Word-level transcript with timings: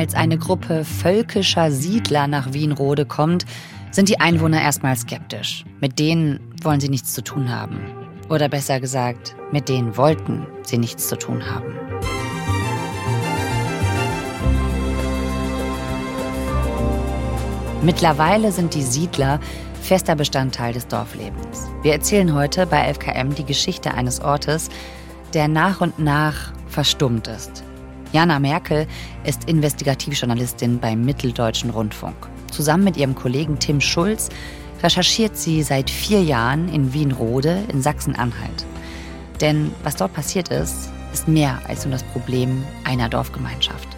Als 0.00 0.14
eine 0.14 0.38
Gruppe 0.38 0.86
völkischer 0.86 1.70
Siedler 1.70 2.26
nach 2.26 2.54
Wienrode 2.54 3.04
kommt, 3.04 3.44
sind 3.90 4.08
die 4.08 4.18
Einwohner 4.18 4.62
erstmal 4.62 4.96
skeptisch. 4.96 5.66
Mit 5.82 5.98
denen 5.98 6.40
wollen 6.62 6.80
sie 6.80 6.88
nichts 6.88 7.12
zu 7.12 7.22
tun 7.22 7.54
haben. 7.54 7.82
Oder 8.30 8.48
besser 8.48 8.80
gesagt, 8.80 9.36
mit 9.52 9.68
denen 9.68 9.98
wollten 9.98 10.46
sie 10.62 10.78
nichts 10.78 11.06
zu 11.06 11.18
tun 11.18 11.44
haben. 11.44 11.74
Mittlerweile 17.82 18.52
sind 18.52 18.72
die 18.72 18.82
Siedler 18.82 19.38
fester 19.82 20.16
Bestandteil 20.16 20.72
des 20.72 20.86
Dorflebens. 20.86 21.68
Wir 21.82 21.92
erzählen 21.92 22.34
heute 22.34 22.64
bei 22.66 22.90
FKM 22.94 23.34
die 23.34 23.44
Geschichte 23.44 23.92
eines 23.92 24.22
Ortes, 24.22 24.70
der 25.34 25.46
nach 25.46 25.82
und 25.82 25.98
nach 25.98 26.54
verstummt 26.68 27.28
ist. 27.28 27.64
Jana 28.12 28.38
Merkel 28.40 28.86
ist 29.24 29.44
Investigativjournalistin 29.44 30.80
beim 30.80 31.04
Mitteldeutschen 31.04 31.70
Rundfunk. 31.70 32.16
Zusammen 32.50 32.84
mit 32.84 32.96
ihrem 32.96 33.14
Kollegen 33.14 33.58
Tim 33.58 33.80
Schulz 33.80 34.28
recherchiert 34.82 35.36
sie 35.36 35.62
seit 35.62 35.90
vier 35.90 36.22
Jahren 36.22 36.68
in 36.72 36.92
Wienrode 36.92 37.62
in 37.72 37.82
Sachsen-Anhalt. 37.82 38.66
Denn 39.40 39.72
was 39.84 39.96
dort 39.96 40.12
passiert 40.12 40.48
ist, 40.48 40.90
ist 41.12 41.28
mehr 41.28 41.60
als 41.66 41.84
nur 41.84 41.92
das 41.92 42.02
Problem 42.02 42.64
einer 42.84 43.08
Dorfgemeinschaft. 43.08 43.88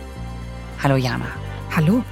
Hallo 0.83 0.97
Jana. 0.97 1.27
Hallo. 1.75 2.05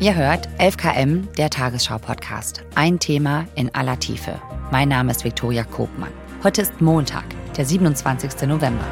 Ihr 0.00 0.14
hört 0.14 0.48
11KM, 0.58 1.32
der 1.36 1.50
Tagesschau-Podcast. 1.50 2.62
Ein 2.74 2.98
Thema 2.98 3.46
in 3.54 3.74
aller 3.74 3.98
Tiefe. 3.98 4.40
Mein 4.70 4.88
Name 4.88 5.10
ist 5.10 5.24
Viktoria 5.24 5.64
Kobmann. 5.64 6.12
Heute 6.44 6.62
ist 6.62 6.80
Montag, 6.80 7.24
der 7.56 7.64
27. 7.64 8.48
November. 8.48 8.84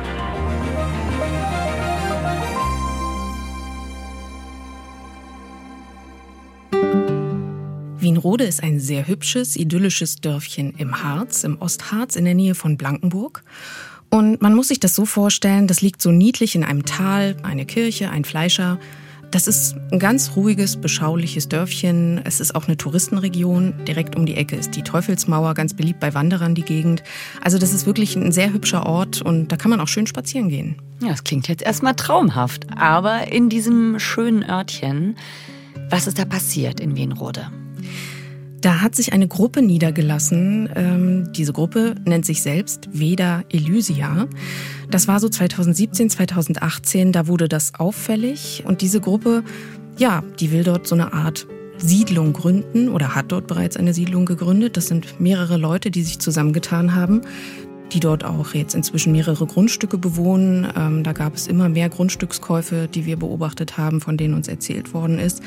Wienrode 8.16 8.45
ist 8.45 8.62
ein 8.62 8.80
sehr 8.80 9.06
hübsches, 9.06 9.56
idyllisches 9.56 10.16
Dörfchen 10.16 10.72
im 10.78 11.02
Harz, 11.02 11.45
im 11.45 11.60
Ostharz 11.60 12.16
in 12.16 12.24
der 12.24 12.32
Nähe 12.32 12.54
von 12.54 12.78
Blankenburg. 12.78 13.45
Und 14.08 14.40
man 14.40 14.54
muss 14.54 14.68
sich 14.68 14.80
das 14.80 14.95
so 14.95 15.04
vorstellen, 15.04 15.66
das 15.66 15.82
liegt 15.82 16.00
so 16.00 16.12
niedlich 16.12 16.54
in 16.54 16.64
einem 16.64 16.86
Tal, 16.86 17.36
eine 17.42 17.66
Kirche, 17.66 18.08
ein 18.08 18.24
Fleischer, 18.24 18.78
das 19.30 19.48
ist 19.48 19.76
ein 19.92 19.98
ganz 19.98 20.30
ruhiges, 20.34 20.78
beschauliches 20.78 21.48
Dörfchen. 21.48 22.23
Es 22.24 22.40
ist 22.40 22.54
auch 22.54 22.68
eine 22.68 22.78
Touristenregion. 22.78 23.74
Direkt 23.84 24.16
um 24.16 24.24
die 24.24 24.36
Ecke 24.36 24.56
ist 24.56 24.76
die 24.76 24.82
Teufelsmauer, 24.82 25.52
ganz 25.52 25.74
beliebt 25.74 26.01
bei 26.01 26.14
Wanderern 26.14 26.54
die 26.54 26.62
Gegend. 26.62 27.02
Also 27.42 27.58
das 27.58 27.74
ist 27.74 27.84
wirklich 27.84 28.16
ein 28.16 28.32
sehr 28.32 28.51
hübscher 28.51 28.86
Ort 28.86 29.20
und 29.20 29.48
da 29.48 29.56
kann 29.56 29.70
man 29.70 29.80
auch 29.80 29.88
schön 29.88 30.06
spazieren 30.06 30.48
gehen. 30.48 30.76
Ja, 31.02 31.08
das 31.08 31.23
klingt 31.23 31.48
jetzt 31.48 31.62
erstmal 31.62 31.96
traumhaft. 31.96 32.66
Aber 32.78 33.30
in 33.30 33.51
diesem 33.51 33.98
schönen 33.98 34.42
Örtchen, 34.42 35.16
was 35.90 36.06
ist 36.06 36.18
da 36.18 36.24
passiert 36.24 36.80
in 36.80 36.96
Wienrode? 36.96 37.51
Da 38.60 38.80
hat 38.80 38.95
sich 38.95 39.12
eine 39.12 39.29
Gruppe 39.29 39.62
niedergelassen. 39.62 40.68
Ähm, 40.74 41.32
diese 41.32 41.52
Gruppe 41.52 41.95
nennt 42.04 42.24
sich 42.24 42.43
selbst 42.43 42.88
Veda 42.93 43.43
Elysia. 43.51 44.26
Das 44.90 45.09
war 45.09 45.21
so 45.21 45.29
2017, 45.29 46.10
2018, 46.10 47.13
da 47.13 47.26
wurde 47.26 47.48
das 47.48 47.74
auffällig. 47.74 48.63
Und 48.66 48.80
diese 48.80 49.01
Gruppe, 49.01 49.45
ja, 49.98 50.23
die 50.40 50.52
will 50.52 50.65
dort 50.65 50.87
so 50.87 50.95
eine 50.95 51.13
Art 51.13 51.46
Siedlung 51.79 52.32
gründen 52.32 52.88
oder 52.88 53.15
hat 53.15 53.32
dort 53.32 53.46
bereits 53.46 53.76
eine 53.76 53.93
Siedlung 53.93 54.24
gegründet. 54.24 54.76
Das 54.76 54.87
sind 54.87 55.20
mehrere 55.20 55.59
Leute, 55.59 55.91
die 55.91 56.02
sich 56.02 56.18
zusammengetan 56.18 56.95
haben, 56.95 57.20
die 57.93 58.01
dort 58.01 58.24
auch 58.24 58.54
jetzt 58.54 58.74
inzwischen 58.74 59.13
mehrere 59.13 59.46
Grundstücke 59.46 59.98
bewohnen. 59.98 60.66
Ähm, 60.76 61.02
da 61.02 61.13
gab 61.13 61.35
es 61.35 61.46
immer 61.46 61.68
mehr 61.68 61.91
Grundstückskäufe, 61.91 62.88
die 62.93 63.04
wir 63.04 63.18
beobachtet 63.18 63.76
haben, 63.76 64.00
von 64.00 64.16
denen 64.16 64.34
uns 64.34 64.48
erzählt 64.48 64.94
worden 64.94 65.19
ist. 65.19 65.43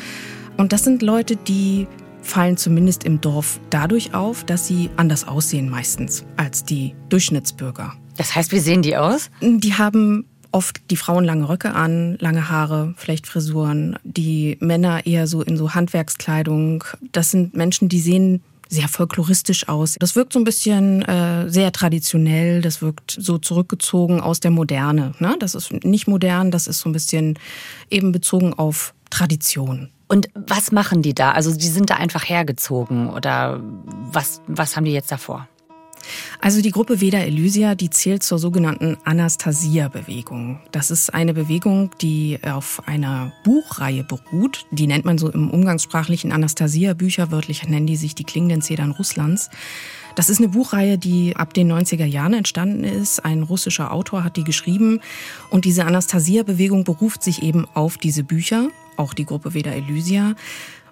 Und 0.58 0.74
das 0.74 0.84
sind 0.84 1.02
Leute, 1.02 1.36
die 1.36 1.88
fallen 2.22 2.58
zumindest 2.58 3.04
im 3.04 3.22
Dorf 3.22 3.60
dadurch 3.70 4.14
auf, 4.14 4.44
dass 4.44 4.68
sie 4.68 4.90
anders 4.98 5.28
aussehen 5.28 5.70
meistens 5.70 6.26
als 6.38 6.64
die 6.64 6.96
Durchschnittsbürger. 7.10 7.94
Das 8.18 8.36
heißt, 8.36 8.52
wie 8.52 8.60
sehen 8.60 8.82
die 8.82 8.98
aus? 8.98 9.30
Die 9.42 9.76
haben 9.76 10.26
oft 10.52 10.82
die 10.90 10.98
Frauen 10.98 11.26
lange 11.26 11.48
Röcke 11.48 11.74
an, 11.74 12.18
lange 12.20 12.50
Haare, 12.50 12.94
vielleicht 12.98 13.28
Frisuren, 13.28 13.98
die 14.04 14.58
Männer 14.60 15.06
eher 15.06 15.28
so 15.28 15.42
in 15.42 15.58
so 15.58 15.74
Handwerkskleidung. 15.74 16.84
Das 17.12 17.32
sind 17.32 17.56
Menschen, 17.56 17.90
die 17.90 18.00
sehen 18.00 18.42
sehr 18.68 18.88
folkloristisch 18.88 19.68
aus. 19.68 19.96
Das 20.00 20.16
wirkt 20.16 20.34
so 20.34 20.40
ein 20.40 20.44
bisschen 20.44 21.02
äh, 21.02 21.50
sehr 21.50 21.72
traditionell, 21.72 22.62
das 22.62 22.82
wirkt 22.82 23.18
so 23.20 23.40
zurückgezogen 23.40 24.22
aus 24.22 24.40
der 24.40 24.52
Moderne. 24.52 25.14
Ne? 25.20 25.36
Das 25.40 25.56
ist 25.56 25.72
nicht 25.84 26.08
modern, 26.08 26.52
das 26.52 26.68
ist 26.68 26.80
so 26.80 26.90
ein 26.90 26.94
bisschen 26.94 27.38
eben 27.90 28.12
bezogen 28.12 28.54
auf 28.54 28.94
Tradition. 29.10 29.90
Und 30.10 30.28
was 30.34 30.72
machen 30.72 31.04
die 31.04 31.14
da? 31.14 31.32
Also 31.32 31.56
die 31.56 31.68
sind 31.68 31.92
da 31.92 31.96
einfach 31.96 32.28
hergezogen 32.28 33.10
oder 33.12 33.62
was, 34.12 34.42
was 34.48 34.76
haben 34.76 34.86
die 34.86 34.92
jetzt 34.92 35.12
davor? 35.12 35.48
Also 36.42 36.64
die 36.64 36.72
Gruppe 36.72 37.00
Veda 37.00 37.20
Elysia, 37.20 37.76
die 37.76 37.92
zählt 37.92 38.24
zur 38.24 38.40
sogenannten 38.40 38.98
Anastasia-Bewegung. 39.04 40.60
Das 40.72 40.90
ist 40.90 41.14
eine 41.14 41.36
Bewegung, 41.36 41.92
die 42.02 42.40
auf 42.44 42.82
einer 42.88 43.34
Buchreihe 43.44 44.04
beruht. 44.04 44.66
Die 44.72 44.88
nennt 44.88 45.06
man 45.06 45.20
so 45.20 45.30
im 45.30 45.52
umgangssprachlichen 45.52 46.32
Anastasia-Bücher, 46.32 47.30
wörtlich 47.30 47.68
nennen 47.68 47.86
die 47.86 47.98
sich 47.98 48.16
die 48.16 48.24
klingenden 48.24 48.64
Zedern 48.64 48.92
Russlands. 48.92 49.52
Das 50.16 50.30
ist 50.30 50.40
eine 50.40 50.48
Buchreihe, 50.48 50.98
die 50.98 51.36
ab 51.36 51.54
den 51.54 51.72
90er 51.72 52.06
Jahren 52.06 52.34
entstanden 52.34 52.84
ist. 52.84 53.24
Ein 53.24 53.44
russischer 53.44 53.92
Autor 53.92 54.24
hat 54.24 54.38
die 54.38 54.44
geschrieben. 54.44 55.02
Und 55.52 55.66
diese 55.66 55.86
Anastasia-Bewegung 55.86 56.84
beruft 56.84 57.22
sich 57.22 57.44
eben 57.44 57.68
auf 57.76 57.98
diese 57.98 58.24
Bücher 58.24 58.70
auch 59.00 59.14
die 59.14 59.26
Gruppe 59.26 59.54
Veda 59.54 59.72
Elysia. 59.72 60.36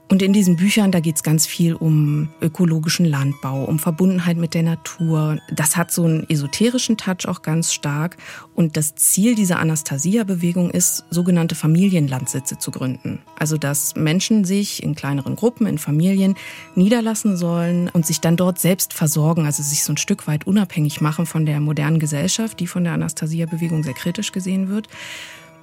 Und 0.10 0.22
in 0.22 0.32
diesen 0.32 0.56
Büchern, 0.56 0.94
da 0.94 1.02
geht 1.02 1.18
es 1.18 1.24
ganz 1.24 1.46
viel 1.46 1.74
um 1.74 2.30
ökologischen 2.40 3.06
Landbau, 3.06 3.66
um 3.66 3.78
Verbundenheit 3.78 4.38
mit 4.38 4.54
der 4.54 4.64
Natur. 4.64 5.38
Das 5.52 5.76
hat 5.76 5.92
so 5.92 6.06
einen 6.06 6.30
esoterischen 6.30 6.96
Touch 6.96 7.28
auch 7.28 7.42
ganz 7.42 7.74
stark. 7.74 8.16
Und 8.56 8.78
das 8.78 8.96
Ziel 8.96 9.36
dieser 9.36 9.60
Anastasia-Bewegung 9.60 10.72
ist, 10.72 11.04
sogenannte 11.10 11.56
Familienlandsitze 11.56 12.58
zu 12.58 12.72
gründen. 12.72 13.20
Also, 13.38 13.58
dass 13.58 13.96
Menschen 13.98 14.46
sich 14.46 14.82
in 14.82 14.96
kleineren 14.96 15.36
Gruppen, 15.36 15.68
in 15.68 15.78
Familien 15.78 16.36
niederlassen 16.76 17.36
sollen 17.36 17.90
und 17.90 18.06
sich 18.06 18.22
dann 18.22 18.38
dort 18.38 18.60
selbst 18.60 18.94
versorgen, 18.94 19.46
also 19.46 19.62
sich 19.62 19.84
so 19.84 19.92
ein 19.92 19.98
Stück 19.98 20.26
weit 20.26 20.48
unabhängig 20.48 21.02
machen 21.02 21.26
von 21.26 21.46
der 21.46 21.60
modernen 21.60 22.00
Gesellschaft, 22.00 22.62
die 22.62 22.68
von 22.68 22.86
der 22.86 22.94
Anastasia-Bewegung 22.94 23.84
sehr 23.84 23.94
kritisch 23.94 24.32
gesehen 24.32 24.70
wird. 24.70 24.88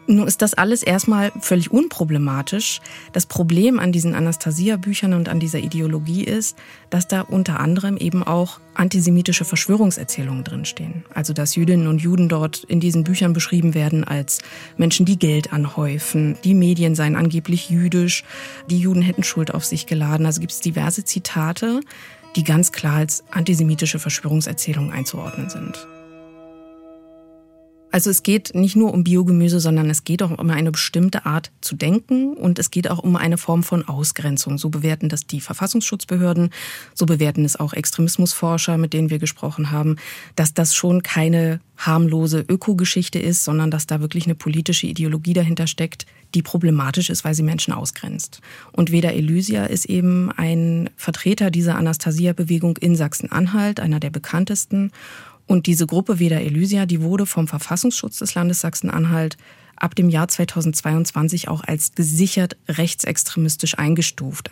Nun 0.07 0.27
ist 0.27 0.43
das 0.43 0.53
alles 0.55 0.83
erstmal 0.83 1.33
völlig 1.41 1.71
unproblematisch. 1.71 2.81
Das 3.13 3.25
Problem 3.25 3.79
an 3.79 3.91
diesen 3.91 4.15
Anastasia-Büchern 4.15 5.15
und 5.15 5.29
an 5.31 5.41
dieser 5.41 5.61
Ideologie 5.61 6.25
ist, 6.25 6.59
dass 6.91 7.09
da 7.09 7.23
unter 7.23 7.59
anderem 7.59 7.97
eben 7.97 8.23
auch 8.23 8.61
antisemitische 8.75 9.47
Verschwörungserzählungen 9.47 10.45
drinstehen. 10.45 11.05
Also 11.15 11.33
dass 11.33 11.55
Jüdinnen 11.55 11.87
und 11.87 12.03
Juden 12.03 12.29
dort 12.29 12.65
in 12.65 12.81
diesen 12.81 13.05
Büchern 13.05 13.33
beschrieben 13.33 13.73
werden 13.75 14.05
als 14.05 14.41
Menschen, 14.77 15.07
die 15.07 15.19
Geld 15.19 15.53
anhäufen. 15.53 16.37
Die 16.45 16.55
Medien 16.55 16.95
seien 16.95 17.17
angeblich 17.17 17.71
jüdisch. 17.71 18.25
Die 18.69 18.79
Juden 18.79 19.01
hätten 19.01 19.25
Schuld 19.25 19.55
auf 19.55 19.65
sich 19.65 19.87
geladen. 19.87 20.27
Also 20.27 20.41
gibt 20.41 20.53
es 20.53 20.61
diverse 20.61 21.05
Zitate, 21.05 21.81
die 22.37 22.45
ganz 22.45 22.73
klar 22.73 22.97
als 22.97 23.25
antisemitische 23.31 23.99
Verschwörungserzählungen 23.99 24.93
einzuordnen 24.93 25.49
sind. 25.49 25.87
Also 27.95 28.11
es 28.11 28.25
geht 28.25 28.57
nicht 28.57 28.75
nur 28.75 28.93
um 28.93 29.05
Biogemüse, 29.05 29.61
sondern 29.61 29.89
es 29.89 30.03
geht 30.03 30.21
auch 30.25 30.37
um 30.37 30.51
eine 30.51 30.73
bestimmte 30.73 31.27
Art 31.27 31.53
zu 31.61 31.77
denken 31.77 32.35
und 32.35 32.59
es 32.59 32.73
geht 32.73 32.91
auch 32.91 32.99
um 32.99 33.15
eine 33.15 33.39
Form 33.39 33.63
von 33.63 33.87
Ausgrenzung. 33.87 34.59
So 34.59 34.69
bewerten 34.69 35.09
das 35.09 35.29
die 35.29 35.41
Verfassungsschutzbehörden, 35.41 36.51
so 36.93 37.07
bewerten 37.07 37.45
es 37.45 37.55
auch 37.55 37.73
Extremismusforscher, 37.73 38.79
mit 38.79 38.95
denen 38.95 39.11
wir 39.11 39.21
gesprochen 39.21 39.71
haben, 39.71 39.95
dass 40.35 40.55
das 40.55 40.75
schon 40.75 41.05
keine 41.05 41.61
harmlose 41.77 42.45
Ökogeschichte 42.49 43.21
ist, 43.21 43.45
sondern 43.45 43.71
dass 43.71 43.87
da 43.87 44.01
wirklich 44.01 44.25
eine 44.25 44.35
politische 44.35 44.89
Ideologie 44.89 45.33
dahinter 45.33 45.69
steckt, 45.69 46.05
die 46.35 46.43
problematisch 46.43 47.11
ist, 47.11 47.25
weil 47.25 47.35
sie 47.35 47.45
Menschen 47.45 47.73
ausgrenzt. 47.73 48.41
Und 48.73 48.91
Veda 48.91 49.11
Elysia 49.11 49.67
ist 49.67 49.85
eben 49.85 50.33
ein 50.33 50.91
Vertreter 50.97 51.53
dieser 51.53 51.77
Anastasia-Bewegung 51.77 52.77
in 52.79 52.97
Sachsen-Anhalt, 52.97 53.79
einer 53.79 54.01
der 54.01 54.11
bekanntesten. 54.11 54.91
Und 55.47 55.67
diese 55.67 55.87
Gruppe 55.87 56.19
Veda 56.19 56.37
Elysia, 56.37 56.87
die 56.87 57.03
wurde 57.03 57.27
vom 57.27 57.49
Verfassungsschutz 57.49 58.19
des 58.19 58.35
Landes 58.35 58.61
Sachsen-Anhalt 58.61 59.37
ab 59.77 59.95
dem 59.95 60.09
Jahr 60.09 60.29
2022 60.29 61.49
auch 61.49 61.63
als 61.65 61.95
gesichert 61.95 62.57
rechtsextremistisch 62.69 63.79
eingestuft. 63.79 64.51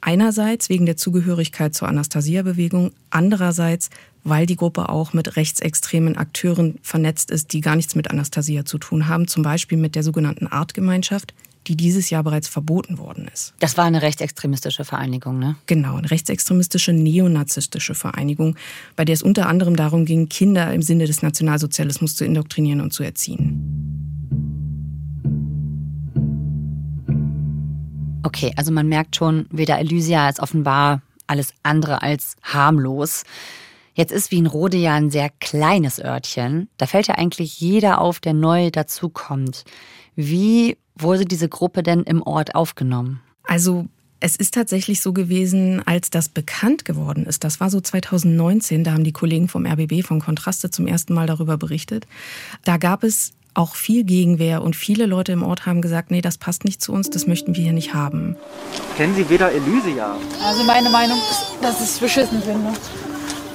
Einerseits 0.00 0.68
wegen 0.68 0.86
der 0.86 0.96
Zugehörigkeit 0.96 1.74
zur 1.74 1.88
Anastasia-Bewegung, 1.88 2.92
andererseits, 3.10 3.90
weil 4.24 4.46
die 4.46 4.56
Gruppe 4.56 4.88
auch 4.88 5.12
mit 5.12 5.36
rechtsextremen 5.36 6.16
Akteuren 6.16 6.78
vernetzt 6.82 7.30
ist, 7.30 7.52
die 7.52 7.60
gar 7.60 7.76
nichts 7.76 7.94
mit 7.94 8.10
Anastasia 8.10 8.64
zu 8.64 8.78
tun 8.78 9.06
haben, 9.06 9.28
zum 9.28 9.42
Beispiel 9.42 9.78
mit 9.78 9.94
der 9.94 10.02
sogenannten 10.02 10.48
Artgemeinschaft, 10.48 11.34
die 11.66 11.76
dieses 11.76 12.10
Jahr 12.10 12.22
bereits 12.22 12.48
verboten 12.48 12.98
worden 12.98 13.28
ist. 13.32 13.54
Das 13.60 13.76
war 13.76 13.84
eine 13.84 14.02
rechtsextremistische 14.02 14.84
Vereinigung, 14.84 15.38
ne? 15.38 15.56
Genau, 15.66 15.96
eine 15.96 16.10
rechtsextremistische 16.10 16.92
neonazistische 16.92 17.94
Vereinigung, 17.94 18.56
bei 18.96 19.04
der 19.04 19.14
es 19.14 19.22
unter 19.22 19.46
anderem 19.48 19.76
darum 19.76 20.04
ging, 20.04 20.28
Kinder 20.28 20.72
im 20.72 20.82
Sinne 20.82 21.06
des 21.06 21.22
Nationalsozialismus 21.22 22.16
zu 22.16 22.24
indoktrinieren 22.24 22.80
und 22.80 22.92
zu 22.92 23.02
erziehen. 23.02 23.82
Okay, 28.24 28.52
also 28.56 28.72
man 28.72 28.88
merkt 28.88 29.16
schon, 29.16 29.46
Veda 29.50 29.78
Elysia 29.78 30.28
ist 30.28 30.40
offenbar 30.40 31.02
alles 31.26 31.52
andere 31.62 32.02
als 32.02 32.36
harmlos. 32.42 33.24
Jetzt 33.94 34.12
ist 34.12 34.30
Wienrode 34.30 34.78
ja 34.78 34.94
ein 34.94 35.10
sehr 35.10 35.30
kleines 35.40 36.02
Örtchen. 36.02 36.68
Da 36.78 36.86
fällt 36.86 37.08
ja 37.08 37.16
eigentlich 37.16 37.60
jeder 37.60 38.00
auf, 38.00 38.20
der 38.20 38.32
neu 38.32 38.70
dazukommt. 38.70 39.64
Wie 40.14 40.78
wurde 40.96 41.24
diese 41.24 41.48
Gruppe 41.48 41.82
denn 41.82 42.02
im 42.02 42.22
Ort 42.22 42.54
aufgenommen? 42.54 43.20
Also 43.44 43.86
es 44.20 44.36
ist 44.36 44.54
tatsächlich 44.54 45.00
so 45.00 45.12
gewesen, 45.12 45.82
als 45.84 46.08
das 46.08 46.28
bekannt 46.28 46.84
geworden 46.84 47.26
ist. 47.26 47.42
Das 47.42 47.58
war 47.58 47.70
so 47.70 47.80
2019, 47.80 48.84
da 48.84 48.92
haben 48.92 49.02
die 49.02 49.12
Kollegen 49.12 49.48
vom 49.48 49.66
RBB 49.66 50.04
von 50.04 50.20
Kontraste 50.20 50.70
zum 50.70 50.86
ersten 50.86 51.12
Mal 51.12 51.26
darüber 51.26 51.56
berichtet. 51.56 52.06
Da 52.64 52.76
gab 52.76 53.02
es 53.02 53.32
auch 53.54 53.74
viel 53.74 54.04
Gegenwehr 54.04 54.62
und 54.62 54.76
viele 54.76 55.06
Leute 55.06 55.32
im 55.32 55.42
Ort 55.42 55.66
haben 55.66 55.82
gesagt, 55.82 56.10
nee, 56.10 56.22
das 56.22 56.38
passt 56.38 56.64
nicht 56.64 56.80
zu 56.80 56.92
uns, 56.92 57.10
das 57.10 57.26
möchten 57.26 57.56
wir 57.56 57.62
hier 57.62 57.72
nicht 57.72 57.94
haben. 57.94 58.36
Kennen 58.96 59.14
Sie 59.14 59.28
weder 59.28 59.52
Elysia? 59.52 60.16
Also 60.42 60.62
meine 60.64 60.88
Meinung 60.88 61.18
ist, 61.18 61.58
dass 61.60 61.80
ich 61.80 61.88
es 61.88 61.98
beschissen 61.98 62.40
finde, 62.42 62.72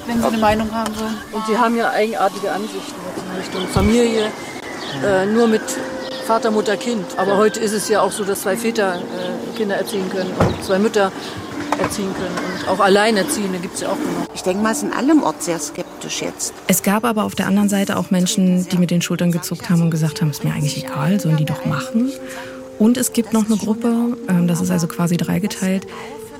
wenn 0.05 0.19
Sie 0.19 0.27
eine 0.27 0.37
Meinung 0.37 0.71
haben 0.71 0.93
wollen. 0.97 1.15
Und 1.31 1.45
Sie 1.47 1.57
haben 1.57 1.77
ja 1.77 1.89
eigenartige 1.91 2.51
Ansichten 2.51 2.93
in 3.31 3.37
Richtung 3.37 3.67
Familie, 3.69 4.31
äh, 5.03 5.25
nur 5.25 5.47
mit 5.47 5.63
Vater, 6.27 6.51
Mutter, 6.51 6.75
Kind. 6.75 7.05
Aber 7.15 7.37
heute 7.37 7.61
ist 7.61 7.71
es 7.71 7.87
ja 7.87 8.01
auch 8.01 8.11
so, 8.11 8.25
dass 8.25 8.41
zwei 8.41 8.57
Väter 8.57 8.95
äh, 8.95 9.57
Kinder 9.57 9.77
erziehen 9.77 10.09
können 10.09 10.29
und 10.37 10.61
zwei 10.61 10.77
Mütter 10.77 11.09
erziehen 11.79 12.13
können. 12.13 12.35
Und 12.59 12.67
auch 12.67 12.81
Alleinerziehende 12.81 13.59
gibt 13.59 13.75
es 13.75 13.81
ja 13.81 13.87
auch 13.87 13.95
genug. 13.95 14.27
Ich 14.35 14.43
denke 14.43 14.61
mal, 14.61 14.75
sind 14.75 14.93
alle 14.93 15.13
im 15.13 15.23
Ort 15.23 15.41
sehr 15.41 15.57
skeptisch 15.57 16.21
jetzt. 16.21 16.53
Es 16.67 16.83
gab 16.83 17.05
aber 17.05 17.23
auf 17.23 17.33
der 17.33 17.47
anderen 17.47 17.69
Seite 17.69 17.95
auch 17.95 18.11
Menschen, 18.11 18.67
die 18.67 18.77
mit 18.77 18.91
den 18.91 19.01
Schultern 19.01 19.31
gezuckt 19.31 19.69
haben 19.69 19.83
und 19.83 19.89
gesagt 19.89 20.21
haben, 20.21 20.29
ist 20.29 20.43
mir 20.43 20.51
eigentlich 20.51 20.83
egal, 20.83 21.17
sollen 21.21 21.37
die 21.37 21.45
doch 21.45 21.63
machen. 21.63 22.11
Und 22.77 22.97
es 22.97 23.13
gibt 23.13 23.31
noch 23.31 23.45
eine 23.45 23.55
Gruppe, 23.55 24.17
ähm, 24.27 24.49
das 24.49 24.59
ist 24.59 24.69
also 24.69 24.87
quasi 24.87 25.15
dreigeteilt, 25.15 25.87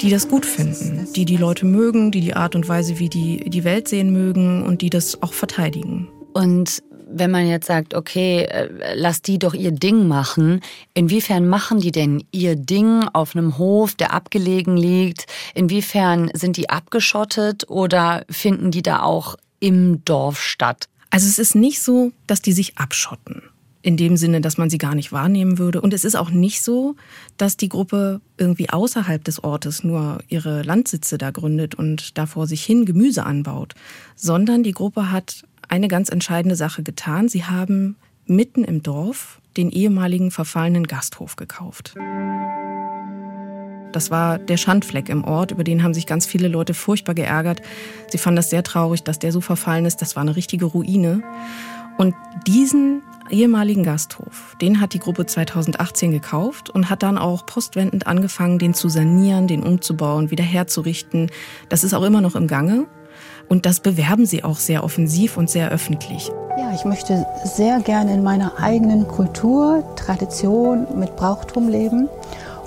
die 0.02 0.10
das 0.10 0.28
gut 0.28 0.46
finden, 0.46 1.08
die 1.16 1.24
die 1.24 1.38
Leute 1.38 1.66
mögen, 1.66 2.12
die 2.12 2.20
die 2.20 2.34
Art 2.34 2.56
und 2.56 2.68
Weise, 2.68 3.00
wie 3.00 3.08
die 3.08 3.50
die 3.50 3.64
Welt 3.64 3.88
sehen 3.88 4.12
mögen 4.12 4.64
und 4.64 4.82
die 4.82 4.90
das 4.90 5.24
auch 5.24 5.32
verteidigen. 5.32 6.10
Und 6.34 6.84
wenn 7.10 7.32
man 7.32 7.48
jetzt 7.48 7.68
sagt, 7.68 7.94
okay, 7.94 8.44
äh, 8.44 8.70
lass 8.96 9.22
die 9.22 9.40
doch 9.40 9.54
ihr 9.54 9.72
Ding 9.72 10.08
machen, 10.08 10.62
inwiefern 10.94 11.48
machen 11.48 11.80
die 11.80 11.92
denn 11.92 12.24
ihr 12.32 12.56
Ding 12.56 13.04
auf 13.14 13.36
einem 13.36 13.58
Hof, 13.58 13.96
der 13.96 14.14
abgelegen 14.14 14.78
liegt? 14.78 15.26
Inwiefern 15.54 16.30
sind 16.34 16.58
die 16.58 16.70
abgeschottet 16.70 17.70
oder 17.70 18.26
finden 18.30 18.72
die 18.72 18.84
da 18.84 19.02
auch 19.02 19.36
im 19.60 20.04
Dorf 20.06 20.42
statt? 20.42 20.88
Also 21.10 21.28
es 21.28 21.40
ist 21.40 21.56
nicht 21.56 21.82
so, 21.82 22.12
dass 22.28 22.42
die 22.42 22.54
sich 22.54 22.78
abschotten. 22.78 23.44
In 23.84 23.96
dem 23.96 24.18
Sinne, 24.18 24.42
dass 24.42 24.58
man 24.58 24.70
sie 24.70 24.80
gar 24.80 24.96
nicht 24.96 25.14
wahrnehmen 25.14 25.60
würde. 25.60 25.80
Und 25.80 25.94
es 25.94 26.04
ist 26.04 26.16
auch 26.16 26.30
nicht 26.30 26.62
so, 26.62 26.96
dass 27.38 27.56
die 27.56 27.70
Gruppe 27.70 28.20
irgendwie 28.38 28.70
außerhalb 28.70 29.24
des 29.24 29.42
Ortes 29.42 29.84
nur 29.84 30.18
ihre 30.28 30.64
Landsitze 30.64 31.18
da 31.18 31.32
gründet 31.32 31.76
und 31.76 32.18
da 32.18 32.26
vor 32.26 32.48
sich 32.48 32.66
hin 32.66 32.86
Gemüse 32.86 33.26
anbaut, 33.26 33.76
sondern 34.16 34.64
die 34.64 34.74
Gruppe 34.74 35.10
hat 35.12 35.44
eine 35.68 35.88
ganz 35.88 36.10
entscheidende 36.10 36.56
Sache 36.56 36.84
getan. 36.84 37.30
Sie 37.30 37.46
haben 37.46 37.96
mitten 38.26 38.64
im 38.64 38.84
Dorf 38.84 39.42
den 39.56 39.70
ehemaligen 39.70 40.32
verfallenen 40.32 40.86
Gasthof 40.86 41.36
gekauft. 41.36 41.96
Das 43.92 44.12
war 44.12 44.38
der 44.38 44.58
Schandfleck 44.58 45.10
im 45.10 45.24
Ort, 45.24 45.52
über 45.52 45.64
den 45.64 45.82
haben 45.82 45.94
sich 45.94 46.06
ganz 46.06 46.26
viele 46.26 46.50
Leute 46.50 46.74
furchtbar 46.74 47.16
geärgert. 47.16 47.62
Sie 48.10 48.18
fanden 48.18 48.36
das 48.36 48.50
sehr 48.50 48.64
traurig, 48.64 49.04
dass 49.04 49.18
der 49.18 49.32
so 49.32 49.42
verfallen 49.42 49.86
ist. 49.86 50.02
Das 50.02 50.16
war 50.16 50.22
eine 50.22 50.36
richtige 50.36 50.66
Ruine. 50.66 51.24
Und 51.98 52.14
diesen 52.46 53.02
ehemaligen 53.30 53.84
Gasthof, 53.84 54.56
den 54.62 54.80
hat 54.80 54.94
die 54.94 55.00
Gruppe 55.00 55.26
2018 55.26 56.12
gekauft 56.12 56.70
und 56.70 56.90
hat 56.90 57.02
dann 57.02 57.18
auch 57.18 57.46
postwendend 57.46 58.08
angefangen, 58.08 58.60
den 58.60 58.74
zu 58.74 58.88
sanieren, 58.88 59.48
den 59.48 59.64
umzubauen, 59.64 60.32
wieder 60.32 60.44
herzurichten. 60.44 61.32
Das 61.70 61.84
ist 61.84 61.94
auch 61.94 62.04
immer 62.04 62.22
noch 62.22 62.36
im 62.36 62.48
Gange. 62.48 62.88
Und 63.50 63.66
das 63.66 63.80
bewerben 63.80 64.26
sie 64.26 64.44
auch 64.44 64.58
sehr 64.58 64.84
offensiv 64.84 65.38
und 65.38 65.50
sehr 65.50 65.70
öffentlich. 65.70 66.30
Ja, 66.58 66.74
ich 66.74 66.86
möchte 66.86 67.26
sehr 67.44 67.80
gerne 67.80 68.14
in 68.14 68.24
meiner 68.24 68.60
eigenen 68.60 69.08
Kultur, 69.08 69.84
Tradition 69.96 70.88
mit 70.96 71.16
Brauchtum 71.16 71.70
leben. 71.70 72.10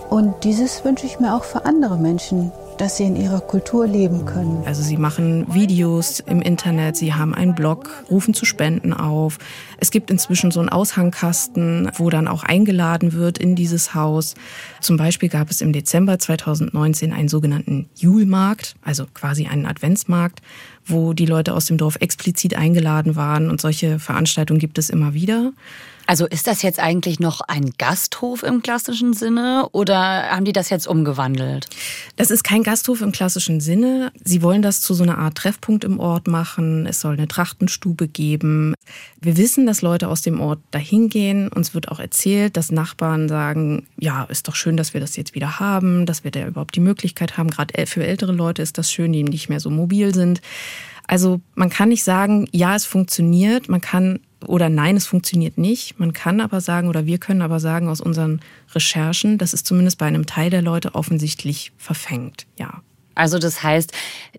Und 0.08 0.44
dieses 0.44 0.84
wünsche 0.84 1.06
ich 1.06 1.20
mir 1.20 1.34
auch 1.34 1.44
für 1.44 1.64
andere 1.64 1.96
Menschen, 1.96 2.52
dass 2.80 2.96
sie 2.96 3.04
in 3.04 3.14
ihrer 3.14 3.42
Kultur 3.42 3.86
leben 3.86 4.24
können. 4.24 4.62
Also 4.64 4.82
sie 4.82 4.96
machen 4.96 5.52
Videos 5.52 6.20
im 6.20 6.40
Internet, 6.40 6.96
sie 6.96 7.12
haben 7.12 7.34
einen 7.34 7.54
Blog, 7.54 8.04
rufen 8.10 8.32
zu 8.32 8.46
Spenden 8.46 8.94
auf. 8.94 9.36
Es 9.78 9.90
gibt 9.90 10.10
inzwischen 10.10 10.50
so 10.50 10.60
einen 10.60 10.70
Aushangkasten, 10.70 11.90
wo 11.96 12.08
dann 12.08 12.26
auch 12.26 12.42
eingeladen 12.42 13.12
wird 13.12 13.36
in 13.36 13.54
dieses 13.54 13.94
Haus. 13.94 14.34
Zum 14.80 14.96
Beispiel 14.96 15.28
gab 15.28 15.50
es 15.50 15.60
im 15.60 15.74
Dezember 15.74 16.18
2019 16.18 17.12
einen 17.12 17.28
sogenannten 17.28 17.90
Julmarkt, 17.96 18.76
also 18.82 19.04
quasi 19.12 19.46
einen 19.46 19.66
Adventsmarkt, 19.66 20.40
wo 20.90 21.12
die 21.12 21.26
Leute 21.26 21.54
aus 21.54 21.66
dem 21.66 21.78
Dorf 21.78 21.96
explizit 22.00 22.54
eingeladen 22.54 23.16
waren 23.16 23.50
und 23.50 23.60
solche 23.60 23.98
Veranstaltungen 23.98 24.60
gibt 24.60 24.78
es 24.78 24.90
immer 24.90 25.14
wieder. 25.14 25.52
Also 26.10 26.26
ist 26.26 26.48
das 26.48 26.62
jetzt 26.62 26.80
eigentlich 26.80 27.20
noch 27.20 27.40
ein 27.40 27.70
Gasthof 27.78 28.42
im 28.42 28.62
klassischen 28.62 29.12
Sinne 29.12 29.68
oder 29.70 30.28
haben 30.30 30.44
die 30.44 30.52
das 30.52 30.68
jetzt 30.68 30.88
umgewandelt? 30.88 31.68
Das 32.16 32.32
ist 32.32 32.42
kein 32.42 32.64
Gasthof 32.64 33.00
im 33.00 33.12
klassischen 33.12 33.60
Sinne. 33.60 34.10
Sie 34.24 34.42
wollen 34.42 34.60
das 34.60 34.80
zu 34.80 34.92
so 34.92 35.04
einer 35.04 35.18
Art 35.18 35.36
Treffpunkt 35.36 35.84
im 35.84 36.00
Ort 36.00 36.26
machen. 36.26 36.84
Es 36.86 37.00
soll 37.00 37.12
eine 37.12 37.28
Trachtenstube 37.28 38.08
geben. 38.08 38.74
Wir 39.20 39.36
wissen, 39.36 39.66
dass 39.66 39.82
Leute 39.82 40.08
aus 40.08 40.20
dem 40.20 40.40
Ort 40.40 40.58
dahin 40.72 41.10
gehen. 41.10 41.46
Uns 41.46 41.74
wird 41.74 41.88
auch 41.92 42.00
erzählt, 42.00 42.56
dass 42.56 42.72
Nachbarn 42.72 43.28
sagen, 43.28 43.86
ja, 43.96 44.24
ist 44.24 44.48
doch 44.48 44.56
schön, 44.56 44.76
dass 44.76 44.94
wir 44.94 45.00
das 45.00 45.14
jetzt 45.14 45.36
wieder 45.36 45.60
haben, 45.60 46.06
dass 46.06 46.24
wir 46.24 46.32
da 46.32 46.44
überhaupt 46.44 46.74
die 46.74 46.80
Möglichkeit 46.80 47.36
haben. 47.36 47.50
Gerade 47.50 47.86
für 47.86 48.04
ältere 48.04 48.32
Leute 48.32 48.62
ist 48.62 48.78
das 48.78 48.90
schön, 48.90 49.12
die 49.12 49.22
nicht 49.22 49.48
mehr 49.48 49.60
so 49.60 49.70
mobil 49.70 50.12
sind. 50.12 50.40
Also 51.10 51.40
man 51.56 51.70
kann 51.70 51.88
nicht 51.88 52.04
sagen, 52.04 52.46
ja, 52.52 52.76
es 52.76 52.84
funktioniert. 52.84 53.68
Man 53.68 53.80
kann 53.80 54.20
oder 54.46 54.68
nein, 54.68 54.96
es 54.96 55.06
funktioniert 55.06 55.58
nicht. 55.58 55.98
Man 55.98 56.12
kann 56.12 56.40
aber 56.40 56.60
sagen, 56.60 56.86
oder 56.88 57.04
wir 57.04 57.18
können 57.18 57.42
aber 57.42 57.58
sagen 57.58 57.88
aus 57.88 58.00
unseren 58.00 58.40
Recherchen, 58.72 59.36
dass 59.36 59.52
es 59.52 59.64
zumindest 59.64 59.98
bei 59.98 60.06
einem 60.06 60.26
Teil 60.26 60.50
der 60.50 60.62
Leute 60.62 60.94
offensichtlich 60.94 61.72
verfängt. 61.76 62.46
Ja. 62.60 62.82
Also 63.14 63.38
das 63.38 63.62
heißt, 63.62 63.92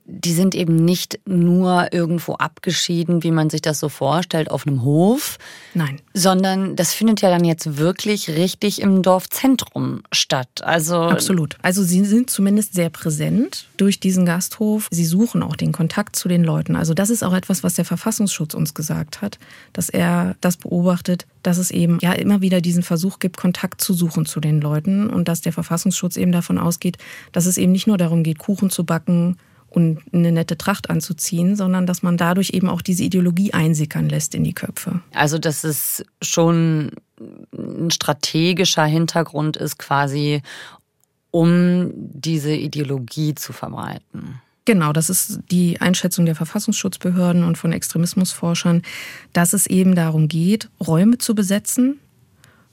die 0.06 0.34
sind 0.34 0.56
eben 0.56 0.76
nicht 0.76 1.20
nur 1.26 1.94
irgendwo 1.94 2.34
abgeschieden, 2.34 3.24
wie 3.24 3.32
man 3.32 3.50
sich 3.50 3.62
das 3.62 3.80
so 3.80 3.90
vorstellt, 3.90 4.52
auf 4.52 4.68
einem 4.68 4.84
Hof. 4.84 5.38
Nein. 5.74 6.02
Sondern 6.14 6.76
das 6.76 6.94
findet 6.94 7.22
ja 7.22 7.30
dann 7.30 7.46
jetzt 7.46 7.78
wirklich 7.78 8.30
richtig 8.30 8.82
im 8.82 9.04
Dorfzentrum 9.04 10.04
statt. 10.12 10.64
Also 10.64 10.96
Absolut. 10.96 11.58
Also 11.62 11.84
sie 11.84 12.04
sind 12.06 12.30
zumindest 12.30 12.74
sehr 12.74 12.90
präsent 12.90 13.68
durch 13.78 14.00
diesen 14.00 14.26
Gasthof. 14.26 14.88
Sie 14.92 15.06
suchen 15.06 15.44
auch 15.44 15.56
den 15.56 15.72
Kontakt 15.72 16.16
zu 16.16 16.28
den 16.28 16.44
Leuten. 16.44 16.76
Also 16.76 16.94
das 16.94 17.10
ist 17.10 17.24
auch 17.24 17.34
etwas, 17.34 17.64
was 17.64 17.76
der 17.76 17.86
Verfassungsschutz 17.86 18.54
uns 18.54 18.74
gesagt 18.74 19.22
hat, 19.22 19.40
dass 19.74 19.90
er 19.90 20.36
das 20.42 20.58
beobachtet, 20.58 21.26
dass 21.44 21.58
es 21.58 21.72
eben 21.72 21.98
ja 22.02 22.14
immer 22.14 22.42
wieder 22.42 22.62
diesen 22.62 22.84
Versuch 22.84 23.20
gibt, 23.20 23.38
Kontakt 23.38 23.82
zu 23.82 23.94
suchen 23.94 24.26
zu 24.26 24.40
den 24.40 24.62
Leuten 24.62 25.10
und 25.10 25.28
dass 25.28 25.42
der 25.42 25.54
Verfassungsschutz 25.54 26.18
eben 26.18 26.32
davon 26.32 26.58
ausgeht, 26.58 26.98
dass 27.32 27.46
es 27.46 27.58
eben 27.58 27.72
nicht 27.72 27.88
nur 27.88 27.98
darum 27.98 28.24
geht, 28.24 28.40
Kuchen 28.40 28.61
zu 28.70 28.86
backen 28.86 29.38
und 29.70 30.02
eine 30.12 30.34
nette 30.34 30.58
Tracht 30.58 30.90
anzuziehen, 30.90 31.56
sondern 31.56 31.86
dass 31.86 32.04
man 32.04 32.18
dadurch 32.18 32.50
eben 32.52 32.70
auch 32.70 32.82
diese 32.82 33.04
Ideologie 33.04 33.54
einsickern 33.54 34.10
lässt 34.10 34.36
in 34.36 34.44
die 34.44 34.54
Köpfe. 34.54 35.02
Also 35.14 35.40
dass 35.40 35.64
es 35.64 36.04
schon 36.22 36.92
ein 37.54 37.90
strategischer 37.90 38.84
Hintergrund 38.84 39.56
ist 39.56 39.80
quasi, 39.80 40.42
um 41.32 41.92
diese 41.96 42.54
Ideologie 42.54 43.34
zu 43.34 43.54
verbreiten. 43.54 44.42
Genau, 44.66 44.94
das 44.94 45.10
ist 45.10 45.40
die 45.50 45.82
Einschätzung 45.82 46.26
der 46.26 46.36
Verfassungsschutzbehörden 46.36 47.44
und 47.44 47.58
von 47.58 47.72
Extremismusforschern, 47.72 48.84
dass 49.34 49.54
es 49.54 49.68
eben 49.68 49.96
darum 49.96 50.28
geht, 50.28 50.70
Räume 50.86 51.18
zu 51.18 51.34
besetzen, 51.34 52.00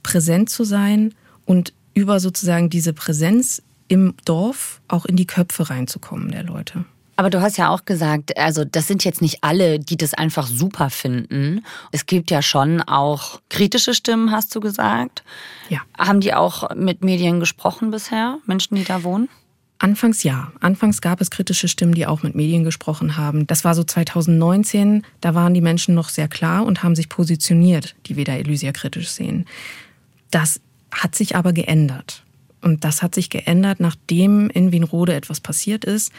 präsent 0.02 0.50
zu 0.50 0.64
sein 0.64 1.14
und 1.46 1.72
über 1.94 2.20
sozusagen 2.20 2.68
diese 2.70 2.92
Präsenz 2.92 3.62
im 3.88 4.14
Dorf 4.24 4.80
auch 4.88 5.04
in 5.04 5.16
die 5.16 5.26
Köpfe 5.26 5.70
reinzukommen 5.70 6.30
der 6.30 6.44
Leute. 6.44 6.84
Aber 7.18 7.30
du 7.30 7.40
hast 7.40 7.56
ja 7.56 7.70
auch 7.70 7.84
gesagt, 7.84 8.38
also 8.38 8.64
das 8.64 8.86
sind 8.86 9.04
jetzt 9.04 9.20
nicht 9.20 9.42
alle, 9.42 9.80
die 9.80 9.96
das 9.96 10.14
einfach 10.14 10.46
super 10.46 10.88
finden. 10.88 11.64
Es 11.90 12.06
gibt 12.06 12.30
ja 12.30 12.42
schon 12.42 12.80
auch 12.80 13.40
kritische 13.50 13.92
Stimmen, 13.92 14.30
hast 14.30 14.54
du 14.54 14.60
gesagt. 14.60 15.24
Ja. 15.68 15.80
Haben 15.98 16.20
die 16.20 16.32
auch 16.32 16.72
mit 16.76 17.02
Medien 17.02 17.40
gesprochen 17.40 17.90
bisher, 17.90 18.38
Menschen, 18.46 18.76
die 18.76 18.84
da 18.84 19.02
wohnen? 19.02 19.28
Anfangs 19.80 20.22
ja. 20.22 20.52
Anfangs 20.60 21.00
gab 21.00 21.20
es 21.20 21.30
kritische 21.30 21.66
Stimmen, 21.66 21.94
die 21.94 22.06
auch 22.06 22.22
mit 22.22 22.36
Medien 22.36 22.62
gesprochen 22.62 23.16
haben. 23.16 23.48
Das 23.48 23.64
war 23.64 23.74
so 23.74 23.82
2019. 23.82 25.04
Da 25.20 25.34
waren 25.34 25.54
die 25.54 25.60
Menschen 25.60 25.96
noch 25.96 26.10
sehr 26.10 26.28
klar 26.28 26.64
und 26.64 26.84
haben 26.84 26.94
sich 26.94 27.08
positioniert, 27.08 27.96
die 28.06 28.16
Veda 28.16 28.34
Elysia 28.34 28.70
kritisch 28.70 29.08
sehen. 29.10 29.44
Das 30.30 30.60
hat 30.92 31.16
sich 31.16 31.34
aber 31.34 31.52
geändert. 31.52 32.22
Und 32.62 32.84
das 32.84 33.02
hat 33.02 33.14
sich 33.14 33.30
geändert, 33.30 33.80
nachdem 33.80 34.50
in 34.50 34.72
Wienrode 34.72 35.14
etwas 35.14 35.40
passiert 35.40 35.84
ist, 35.84 36.12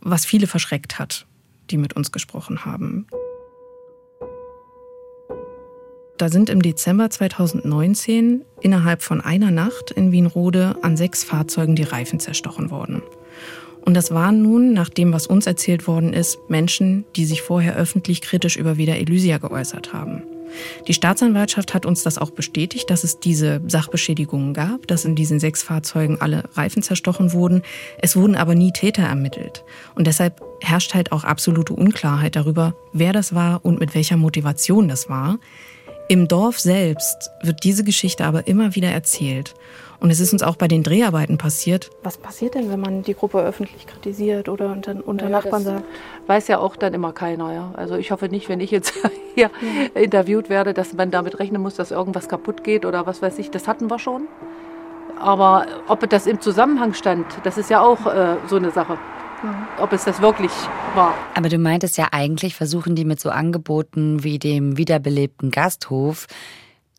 was 0.00 0.24
viele 0.24 0.46
verschreckt 0.46 0.98
hat, 0.98 1.26
die 1.70 1.76
mit 1.76 1.94
uns 1.94 2.12
gesprochen 2.12 2.64
haben. 2.64 3.06
Da 6.16 6.28
sind 6.28 6.48
im 6.48 6.62
Dezember 6.62 7.10
2019 7.10 8.42
innerhalb 8.60 9.02
von 9.02 9.20
einer 9.20 9.50
Nacht 9.50 9.90
in 9.90 10.12
Wienrode 10.12 10.76
an 10.82 10.96
sechs 10.96 11.24
Fahrzeugen 11.24 11.74
die 11.74 11.82
Reifen 11.82 12.20
zerstochen 12.20 12.70
worden. 12.70 13.02
Und 13.84 13.94
das 13.94 14.12
waren 14.12 14.40
nun, 14.40 14.72
nach 14.72 14.88
dem, 14.88 15.12
was 15.12 15.26
uns 15.26 15.46
erzählt 15.46 15.86
worden 15.86 16.12
ist, 16.12 16.38
Menschen, 16.48 17.04
die 17.16 17.26
sich 17.26 17.42
vorher 17.42 17.76
öffentlich 17.76 18.20
kritisch 18.20 18.56
über 18.56 18.78
Veda 18.78 18.94
Elysia 18.94 19.38
geäußert 19.38 19.92
haben. 19.92 20.22
Die 20.86 20.94
Staatsanwaltschaft 20.94 21.74
hat 21.74 21.86
uns 21.86 22.02
das 22.02 22.18
auch 22.18 22.30
bestätigt, 22.30 22.90
dass 22.90 23.04
es 23.04 23.20
diese 23.20 23.60
Sachbeschädigungen 23.66 24.54
gab, 24.54 24.86
dass 24.86 25.04
in 25.04 25.14
diesen 25.14 25.40
sechs 25.40 25.62
Fahrzeugen 25.62 26.20
alle 26.20 26.44
Reifen 26.54 26.82
zerstochen 26.82 27.32
wurden. 27.32 27.62
Es 27.98 28.16
wurden 28.16 28.36
aber 28.36 28.54
nie 28.54 28.72
Täter 28.72 29.02
ermittelt. 29.02 29.64
Und 29.94 30.06
deshalb 30.06 30.42
herrscht 30.60 30.94
halt 30.94 31.12
auch 31.12 31.24
absolute 31.24 31.72
Unklarheit 31.72 32.36
darüber, 32.36 32.74
wer 32.92 33.12
das 33.12 33.34
war 33.34 33.64
und 33.64 33.80
mit 33.80 33.94
welcher 33.94 34.16
Motivation 34.16 34.88
das 34.88 35.08
war. 35.08 35.38
Im 36.08 36.28
Dorf 36.28 36.60
selbst 36.60 37.30
wird 37.42 37.64
diese 37.64 37.82
Geschichte 37.82 38.26
aber 38.26 38.46
immer 38.46 38.74
wieder 38.74 38.88
erzählt. 38.88 39.54
Und 40.04 40.10
es 40.10 40.20
ist 40.20 40.34
uns 40.34 40.42
auch 40.42 40.56
bei 40.56 40.68
den 40.68 40.82
Dreharbeiten 40.82 41.38
passiert. 41.38 41.88
Was 42.02 42.18
passiert 42.18 42.56
denn, 42.56 42.70
wenn 42.70 42.78
man 42.78 43.02
die 43.04 43.14
Gruppe 43.14 43.40
öffentlich 43.40 43.86
kritisiert 43.86 44.50
oder 44.50 44.70
unter, 44.70 44.94
unter 45.02 45.30
naja, 45.30 45.38
Nachbarn 45.38 45.62
sagt? 45.62 45.84
Weiß 46.26 46.46
ja 46.48 46.58
auch 46.58 46.76
dann 46.76 46.92
immer 46.92 47.14
keiner. 47.14 47.54
Ja. 47.54 47.70
Also 47.74 47.96
ich 47.96 48.10
hoffe 48.10 48.28
nicht, 48.28 48.50
wenn 48.50 48.60
ich 48.60 48.70
jetzt 48.70 48.92
hier 49.34 49.50
ja. 49.94 50.00
interviewt 50.02 50.50
werde, 50.50 50.74
dass 50.74 50.92
man 50.92 51.10
damit 51.10 51.38
rechnen 51.38 51.62
muss, 51.62 51.76
dass 51.76 51.90
irgendwas 51.90 52.28
kaputt 52.28 52.64
geht 52.64 52.84
oder 52.84 53.06
was 53.06 53.22
weiß 53.22 53.38
ich. 53.38 53.50
Das 53.50 53.66
hatten 53.66 53.90
wir 53.90 53.98
schon. 53.98 54.28
Aber 55.18 55.64
ob 55.88 56.06
das 56.10 56.26
im 56.26 56.38
Zusammenhang 56.38 56.92
stand, 56.92 57.24
das 57.42 57.56
ist 57.56 57.70
ja 57.70 57.80
auch 57.80 58.04
äh, 58.04 58.36
so 58.46 58.56
eine 58.56 58.72
Sache. 58.72 58.98
Ob 59.78 59.94
es 59.94 60.04
das 60.04 60.20
wirklich 60.20 60.52
war. 60.94 61.14
Aber 61.34 61.48
du 61.48 61.56
meintest 61.56 61.96
ja 61.96 62.08
eigentlich, 62.12 62.54
versuchen 62.54 62.94
die 62.94 63.06
mit 63.06 63.20
so 63.20 63.30
Angeboten 63.30 64.22
wie 64.22 64.38
dem 64.38 64.76
wiederbelebten 64.76 65.50
Gasthof 65.50 66.26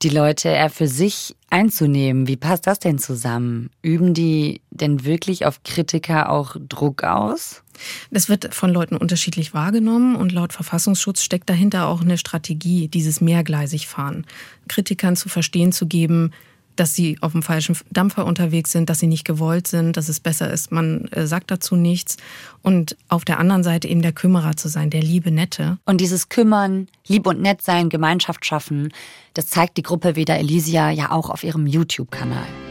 die 0.01 0.09
Leute 0.09 0.49
eher 0.49 0.69
für 0.69 0.87
sich 0.87 1.35
einzunehmen. 1.49 2.27
Wie 2.27 2.35
passt 2.35 2.67
das 2.67 2.79
denn 2.79 2.99
zusammen? 2.99 3.69
Üben 3.81 4.13
die 4.13 4.61
denn 4.71 5.05
wirklich 5.05 5.45
auf 5.45 5.63
Kritiker 5.63 6.29
auch 6.29 6.57
Druck 6.67 7.03
aus? 7.03 7.63
Das 8.11 8.29
wird 8.29 8.53
von 8.53 8.71
Leuten 8.71 8.97
unterschiedlich 8.97 9.53
wahrgenommen 9.53 10.15
und 10.15 10.31
laut 10.31 10.53
Verfassungsschutz 10.53 11.23
steckt 11.23 11.49
dahinter 11.49 11.87
auch 11.87 12.01
eine 12.01 12.17
Strategie, 12.17 12.87
dieses 12.87 13.21
mehrgleisig 13.21 13.87
fahren. 13.87 14.25
Kritikern 14.67 15.15
zu 15.15 15.29
verstehen 15.29 15.71
zu 15.71 15.87
geben, 15.87 16.31
dass 16.75 16.93
sie 16.93 17.17
auf 17.21 17.31
dem 17.31 17.43
falschen 17.43 17.77
Dampfer 17.91 18.25
unterwegs 18.25 18.71
sind, 18.71 18.89
dass 18.89 18.99
sie 18.99 19.07
nicht 19.07 19.25
gewollt 19.25 19.67
sind, 19.67 19.97
dass 19.97 20.09
es 20.09 20.19
besser 20.19 20.51
ist, 20.51 20.71
man 20.71 21.05
äh, 21.11 21.27
sagt 21.27 21.51
dazu 21.51 21.75
nichts. 21.75 22.17
Und 22.61 22.97
auf 23.09 23.25
der 23.25 23.39
anderen 23.39 23.63
Seite 23.63 23.87
eben 23.87 24.01
der 24.01 24.11
Kümmerer 24.13 24.55
zu 24.57 24.67
sein, 24.67 24.89
der 24.89 25.01
liebe 25.01 25.31
Nette. 25.31 25.77
Und 25.85 26.01
dieses 26.01 26.29
Kümmern, 26.29 26.87
lieb 27.07 27.27
und 27.27 27.41
nett 27.41 27.61
sein, 27.61 27.89
Gemeinschaft 27.89 28.45
schaffen, 28.45 28.91
das 29.33 29.47
zeigt 29.47 29.77
die 29.77 29.83
Gruppe 29.83 30.15
Veda 30.15 30.35
Elysia 30.35 30.89
ja 30.89 31.11
auch 31.11 31.29
auf 31.29 31.43
ihrem 31.43 31.67
YouTube-Kanal. 31.67 32.64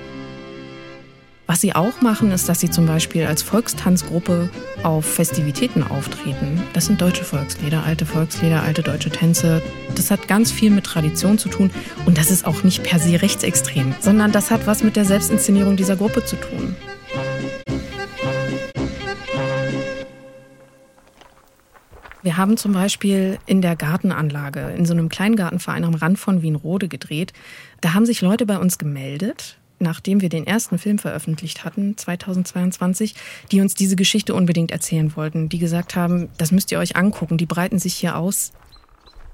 Was 1.46 1.60
sie 1.60 1.74
auch 1.74 2.00
machen, 2.00 2.30
ist, 2.30 2.48
dass 2.48 2.60
sie 2.60 2.70
zum 2.70 2.86
Beispiel 2.86 3.26
als 3.26 3.42
Volkstanzgruppe 3.42 4.48
auf 4.82 5.04
Festivitäten 5.04 5.82
auftreten. 5.82 6.62
Das 6.72 6.86
sind 6.86 7.02
deutsche 7.02 7.24
Volkslieder, 7.24 7.84
alte 7.84 8.06
Volkslieder, 8.06 8.62
alte 8.62 8.82
deutsche 8.82 9.10
Tänze. 9.10 9.60
Das 9.94 10.10
hat 10.10 10.26
ganz 10.26 10.50
viel 10.50 10.70
mit 10.70 10.84
Tradition 10.84 11.36
zu 11.36 11.50
tun 11.50 11.70
und 12.06 12.16
das 12.16 12.30
ist 12.30 12.46
auch 12.46 12.62
nicht 12.62 12.82
per 12.82 12.98
se 12.98 13.20
rechtsextrem, 13.20 13.94
sondern 14.00 14.32
das 14.32 14.50
hat 14.50 14.66
was 14.66 14.82
mit 14.82 14.96
der 14.96 15.04
Selbstinszenierung 15.04 15.76
dieser 15.76 15.96
Gruppe 15.96 16.24
zu 16.24 16.36
tun. 16.36 16.74
Wir 22.22 22.38
haben 22.38 22.56
zum 22.56 22.72
Beispiel 22.72 23.38
in 23.44 23.60
der 23.60 23.76
Gartenanlage, 23.76 24.72
in 24.78 24.86
so 24.86 24.94
einem 24.94 25.10
Kleingartenverein 25.10 25.84
am 25.84 25.94
Rand 25.94 26.18
von 26.18 26.40
Wienrode 26.40 26.88
gedreht. 26.88 27.34
Da 27.82 27.92
haben 27.92 28.06
sich 28.06 28.22
Leute 28.22 28.46
bei 28.46 28.56
uns 28.56 28.78
gemeldet, 28.78 29.58
nachdem 29.84 30.20
wir 30.20 30.28
den 30.28 30.46
ersten 30.46 30.78
Film 30.78 30.98
veröffentlicht 30.98 31.64
hatten, 31.64 31.96
2022, 31.96 33.14
die 33.52 33.60
uns 33.60 33.76
diese 33.76 33.94
Geschichte 33.94 34.34
unbedingt 34.34 34.72
erzählen 34.72 35.14
wollten, 35.14 35.48
die 35.48 35.58
gesagt 35.58 35.94
haben, 35.94 36.28
das 36.38 36.50
müsst 36.50 36.72
ihr 36.72 36.80
euch 36.80 36.96
angucken, 36.96 37.38
die 37.38 37.46
breiten 37.46 37.78
sich 37.78 37.94
hier 37.94 38.16
aus. 38.16 38.50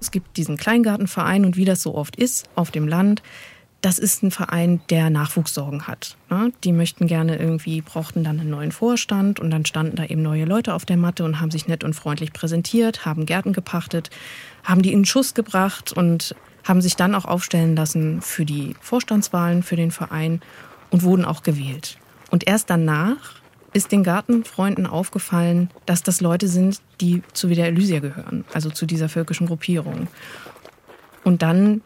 Es 0.01 0.11
gibt 0.11 0.37
diesen 0.37 0.59
Kleingartenverein 0.59 1.47
und 1.47 1.57
wie 1.57 1.65
das 1.65 1.83
so 1.83 1.95
oft 1.95 2.17
ist 2.17 2.51
auf 2.55 2.71
dem 2.71 2.87
Land, 2.87 3.23
das 3.81 3.99
ist 3.99 4.23
ein 4.23 4.31
Verein, 4.31 4.83
der 4.91 5.09
Nachwuchssorgen 5.09 5.87
hat. 5.87 6.17
Ne? 6.29 6.53
Die 6.65 6.73
möchten 6.73 7.07
gerne 7.07 7.39
irgendwie, 7.39 7.81
brauchten 7.81 8.25
dann 8.25 8.39
einen 8.39 8.51
neuen 8.51 8.73
Vorstand 8.73 9.41
und 9.41 9.51
dann 9.51 9.65
standen 9.65 9.97
da 9.97 10.05
eben 10.05 10.23
neue 10.23 10.45
Leute 10.45 10.75
auf 10.75 10.85
der 10.85 10.99
Matte 10.99 11.25
und 11.25 11.41
haben 11.41 11.51
sich 11.51 11.67
nett 11.67 11.83
und 11.83 11.95
freundlich 11.95 12.33
präsentiert, 12.33 13.07
haben 13.07 13.25
Gärten 13.25 13.53
gepachtet, 13.53 14.11
haben 14.65 14.83
die 14.83 14.93
in 14.93 15.07
Schuss 15.07 15.33
gebracht 15.33 15.93
und 15.93 16.35
haben 16.65 16.81
sich 16.81 16.97
dann 16.97 17.15
auch 17.15 17.25
aufstellen 17.25 17.77
lassen 17.77 18.21
für 18.23 18.45
die 18.45 18.75
Vorstandswahlen 18.81 19.63
für 19.63 19.77
den 19.77 19.91
Verein 19.91 20.41
und 20.91 21.03
wurden 21.03 21.25
auch 21.25 21.43
gewählt. 21.43 21.99
Und 22.31 22.47
erst 22.47 22.71
danach 22.71 23.41
ist 23.73 23.93
den 23.93 24.03
Gartenfreunden 24.03 24.87
aufgefallen, 24.87 25.71
dass 25.87 26.03
das 26.03 26.21
Leute 26.21 26.49
sind, 26.49 26.81
die 27.01 27.23
zu 27.33 27.49
Wieder 27.49 27.67
Elysia 27.67 28.01
gehören, 28.01 28.45
also 28.53 28.71
zu 28.71 28.87
dieser 28.87 29.09
völkischen 29.09 29.47
Gruppierung. 29.47 30.09
Und 31.23 31.43
dann 31.43 31.83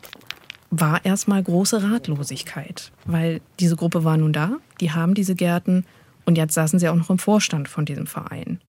war 0.70 1.04
erstmal 1.04 1.42
große 1.42 1.82
Ratlosigkeit, 1.82 2.90
weil 3.04 3.40
diese 3.60 3.76
Gruppe 3.76 4.04
war 4.04 4.16
nun 4.16 4.32
da, 4.32 4.56
die 4.80 4.92
haben 4.92 5.14
diese 5.14 5.34
Gärten 5.34 5.84
und 6.26 6.36
jetzt 6.36 6.54
saßen 6.54 6.78
sie 6.78 6.88
auch 6.88 6.94
noch 6.94 7.10
im 7.10 7.18
Vorstand 7.18 7.68
von 7.68 7.84
diesem 7.84 8.06
Verein. 8.06 8.60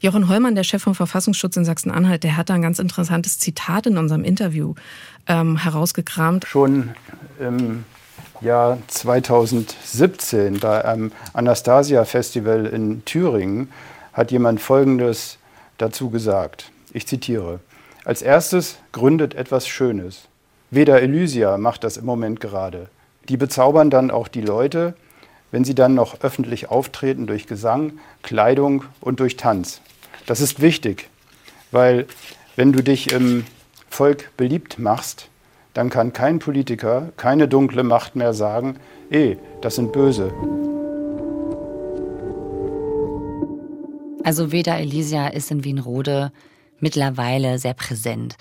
Jochen 0.00 0.28
Hollmann, 0.28 0.54
der 0.54 0.64
Chef 0.64 0.82
vom 0.82 0.94
Verfassungsschutz 0.94 1.56
in 1.56 1.64
Sachsen-Anhalt, 1.64 2.24
der 2.24 2.36
hat 2.36 2.50
da 2.50 2.54
ein 2.54 2.62
ganz 2.62 2.78
interessantes 2.78 3.38
Zitat 3.38 3.86
in 3.86 3.98
unserem 3.98 4.24
Interview 4.24 4.74
ähm, 5.26 5.56
herausgekramt. 5.56 6.46
Schon 6.46 6.90
im 7.38 7.84
Jahr 8.40 8.78
2017 8.88 10.60
bei 10.60 10.84
einem 10.84 11.12
Anastasia-Festival 11.32 12.66
in 12.66 13.04
Thüringen 13.04 13.70
hat 14.12 14.30
jemand 14.30 14.60
Folgendes 14.60 15.38
dazu 15.78 16.10
gesagt. 16.10 16.70
Ich 16.92 17.06
zitiere. 17.06 17.60
Als 18.04 18.22
erstes 18.22 18.78
gründet 18.92 19.34
etwas 19.34 19.66
Schönes. 19.66 20.28
Weder 20.70 21.02
Elysia 21.02 21.58
macht 21.58 21.84
das 21.84 21.96
im 21.96 22.04
Moment 22.04 22.40
gerade. 22.40 22.88
Die 23.28 23.36
bezaubern 23.36 23.90
dann 23.90 24.10
auch 24.10 24.28
die 24.28 24.40
Leute, 24.40 24.94
wenn 25.56 25.64
sie 25.64 25.74
dann 25.74 25.94
noch 25.94 26.20
öffentlich 26.20 26.68
auftreten 26.68 27.26
durch 27.26 27.46
Gesang, 27.46 27.92
Kleidung 28.22 28.84
und 29.00 29.20
durch 29.20 29.38
Tanz. 29.38 29.80
Das 30.26 30.42
ist 30.42 30.60
wichtig, 30.60 31.08
weil 31.70 32.04
wenn 32.56 32.74
du 32.74 32.82
dich 32.82 33.10
im 33.10 33.46
Volk 33.88 34.36
beliebt 34.36 34.78
machst, 34.78 35.30
dann 35.72 35.88
kann 35.88 36.12
kein 36.12 36.40
Politiker, 36.40 37.10
keine 37.16 37.48
dunkle 37.48 37.84
Macht 37.84 38.16
mehr 38.16 38.34
sagen, 38.34 38.76
eh, 39.10 39.36
das 39.62 39.76
sind 39.76 39.94
Böse. 39.94 40.30
Also 44.24 44.52
Veda 44.52 44.76
Elysia 44.76 45.28
ist 45.28 45.50
in 45.50 45.64
Wienrode 45.64 46.32
mittlerweile 46.80 47.58
sehr 47.58 47.72
präsent. 47.72 48.36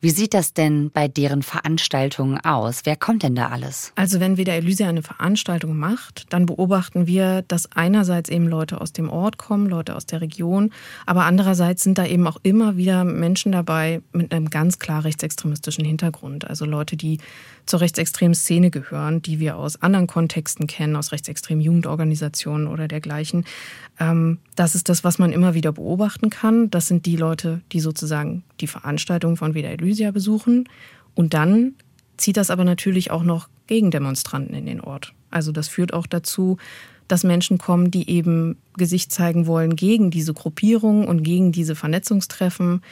Wie 0.00 0.10
sieht 0.10 0.32
das 0.32 0.54
denn 0.54 0.92
bei 0.92 1.08
deren 1.08 1.42
Veranstaltungen 1.42 2.38
aus? 2.44 2.82
Wer 2.84 2.94
kommt 2.94 3.24
denn 3.24 3.34
da 3.34 3.48
alles? 3.48 3.90
Also 3.96 4.20
wenn 4.20 4.36
Veda 4.36 4.52
Elysia 4.52 4.88
eine 4.88 5.02
Veranstaltung 5.02 5.76
macht, 5.76 6.32
dann 6.32 6.46
beobachten 6.46 7.08
wir, 7.08 7.42
dass 7.48 7.72
einerseits 7.72 8.30
eben 8.30 8.46
Leute 8.46 8.80
aus 8.80 8.92
dem 8.92 9.10
Ort 9.10 9.38
kommen, 9.38 9.66
Leute 9.66 9.96
aus 9.96 10.06
der 10.06 10.20
Region, 10.20 10.70
aber 11.04 11.24
andererseits 11.24 11.82
sind 11.82 11.98
da 11.98 12.06
eben 12.06 12.28
auch 12.28 12.36
immer 12.44 12.76
wieder 12.76 13.02
Menschen 13.02 13.50
dabei 13.50 14.00
mit 14.12 14.32
einem 14.32 14.50
ganz 14.50 14.78
klar 14.78 15.02
rechtsextremistischen 15.02 15.84
Hintergrund. 15.84 16.48
Also 16.48 16.64
Leute, 16.64 16.96
die 16.96 17.18
zur 17.66 17.80
rechtsextremen 17.80 18.36
Szene 18.36 18.70
gehören, 18.70 19.20
die 19.20 19.40
wir 19.40 19.56
aus 19.56 19.82
anderen 19.82 20.06
Kontexten 20.06 20.68
kennen, 20.68 20.94
aus 20.94 21.10
rechtsextremen 21.10 21.62
Jugendorganisationen 21.62 22.68
oder 22.68 22.86
dergleichen. 22.86 23.44
Ähm, 23.98 24.38
das 24.54 24.76
ist 24.76 24.88
das, 24.88 25.02
was 25.02 25.18
man 25.18 25.32
immer 25.32 25.54
wieder 25.54 25.72
beobachten 25.72 26.30
kann. 26.30 26.70
Das 26.70 26.86
sind 26.86 27.04
die 27.04 27.16
Leute, 27.16 27.62
die 27.72 27.80
sozusagen 27.80 28.44
die 28.60 28.68
Veranstaltung 28.68 29.36
von 29.36 29.54
Veda 29.54 29.68
Elysia 29.68 29.87
besuchen. 30.12 30.68
Und 31.14 31.34
dann 31.34 31.74
zieht 32.16 32.36
das 32.36 32.50
aber 32.50 32.64
natürlich 32.64 33.10
auch 33.10 33.22
noch 33.22 33.48
Gegendemonstranten 33.66 34.54
in 34.54 34.66
den 34.66 34.80
Ort. 34.80 35.12
Also 35.30 35.52
das 35.52 35.68
führt 35.68 35.92
auch 35.92 36.06
dazu, 36.06 36.56
dass 37.06 37.24
Menschen 37.24 37.58
kommen, 37.58 37.90
die 37.90 38.08
eben 38.10 38.56
Gesicht 38.76 39.12
zeigen 39.12 39.46
wollen 39.46 39.76
gegen 39.76 40.10
diese 40.10 40.34
Gruppierung 40.34 41.06
und 41.08 41.22
gegen 41.22 41.52
diese 41.52 41.74
Vernetzungstreffen 41.74 42.82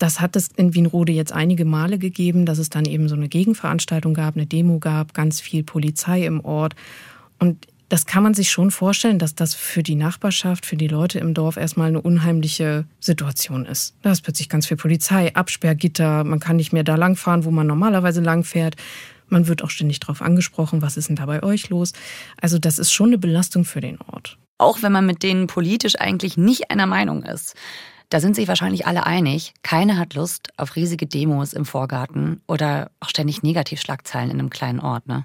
das 0.00 0.18
hat 0.18 0.34
es 0.34 0.48
in 0.56 0.74
Wienrode 0.74 1.12
jetzt 1.12 1.32
einige 1.32 1.66
Male 1.66 1.98
gegeben, 1.98 2.46
dass 2.46 2.58
es 2.58 2.70
dann 2.70 2.86
eben 2.86 3.06
so 3.08 3.14
eine 3.14 3.28
Gegenveranstaltung 3.28 4.14
gab, 4.14 4.34
eine 4.34 4.46
Demo 4.46 4.78
gab, 4.78 5.12
ganz 5.12 5.40
viel 5.40 5.62
Polizei 5.62 6.24
im 6.24 6.42
Ort. 6.42 6.74
Und 7.38 7.66
das 7.90 8.06
kann 8.06 8.22
man 8.22 8.34
sich 8.34 8.52
schon 8.52 8.70
vorstellen, 8.70 9.18
dass 9.18 9.34
das 9.34 9.54
für 9.54 9.82
die 9.82 9.96
Nachbarschaft, 9.96 10.64
für 10.64 10.76
die 10.76 10.86
Leute 10.86 11.18
im 11.18 11.34
Dorf 11.34 11.56
erstmal 11.56 11.88
eine 11.88 12.00
unheimliche 12.00 12.86
Situation 13.00 13.66
ist. 13.66 13.96
Da 14.02 14.12
ist 14.12 14.22
plötzlich 14.22 14.48
ganz 14.48 14.66
viel 14.66 14.76
Polizei, 14.76 15.34
Absperrgitter, 15.34 16.22
man 16.22 16.38
kann 16.38 16.56
nicht 16.56 16.72
mehr 16.72 16.84
da 16.84 16.94
langfahren, 16.94 17.44
wo 17.44 17.50
man 17.50 17.66
normalerweise 17.66 18.20
langfährt. 18.20 18.76
Man 19.28 19.48
wird 19.48 19.64
auch 19.64 19.70
ständig 19.70 19.98
darauf 19.98 20.22
angesprochen, 20.22 20.82
was 20.82 20.96
ist 20.96 21.08
denn 21.08 21.16
da 21.16 21.26
bei 21.26 21.42
euch 21.42 21.68
los? 21.68 21.92
Also 22.40 22.60
das 22.60 22.78
ist 22.78 22.92
schon 22.92 23.08
eine 23.08 23.18
Belastung 23.18 23.64
für 23.64 23.80
den 23.80 23.98
Ort. 24.00 24.38
Auch 24.58 24.82
wenn 24.82 24.92
man 24.92 25.04
mit 25.04 25.24
denen 25.24 25.48
politisch 25.48 25.98
eigentlich 25.98 26.36
nicht 26.36 26.70
einer 26.70 26.86
Meinung 26.86 27.24
ist. 27.24 27.56
Da 28.08 28.20
sind 28.20 28.36
sich 28.36 28.46
wahrscheinlich 28.46 28.86
alle 28.86 29.04
einig, 29.04 29.52
keiner 29.62 29.98
hat 29.98 30.14
Lust 30.14 30.50
auf 30.56 30.76
riesige 30.76 31.06
Demos 31.06 31.54
im 31.54 31.64
Vorgarten 31.64 32.40
oder 32.46 32.92
auch 33.00 33.08
ständig 33.08 33.42
Negativschlagzeilen 33.42 34.30
in 34.30 34.38
einem 34.38 34.50
kleinen 34.50 34.78
Ort, 34.78 35.08
ne? 35.08 35.24